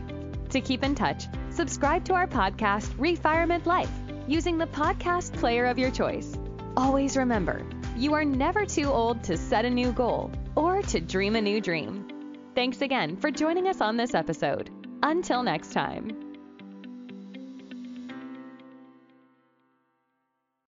To 0.50 0.62
keep 0.62 0.84
in 0.84 0.96
touch, 0.96 1.26
subscribe 1.50 2.04
to 2.06 2.14
our 2.14 2.28
podcast, 2.28 2.90
Refirement 2.98 3.66
Life, 3.66 3.92
using 4.28 4.58
the 4.58 4.68
podcast 4.68 5.34
player 5.34 5.66
of 5.66 5.78
your 5.78 5.92
choice. 5.92 6.38
Always 6.76 7.18
remember, 7.18 7.66
you 7.98 8.14
are 8.14 8.26
never 8.26 8.66
too 8.66 8.86
old 8.86 9.24
to 9.24 9.38
set 9.38 9.66
a 9.66 9.70
new 9.70 9.92
goal 9.92 10.32
or 10.56 10.82
to 10.84 11.00
dream 11.00 11.36
a 11.36 11.42
new 11.42 11.62
dream. 11.62 12.08
Thanks 12.56 12.82
again 12.82 13.16
for 13.18 13.32
joining 13.32 13.68
us 13.68 13.82
on 13.82 13.98
this 13.98 14.14
episode. 14.14 14.70
Until 15.04 15.44
next 15.44 15.72
time. 15.72 16.31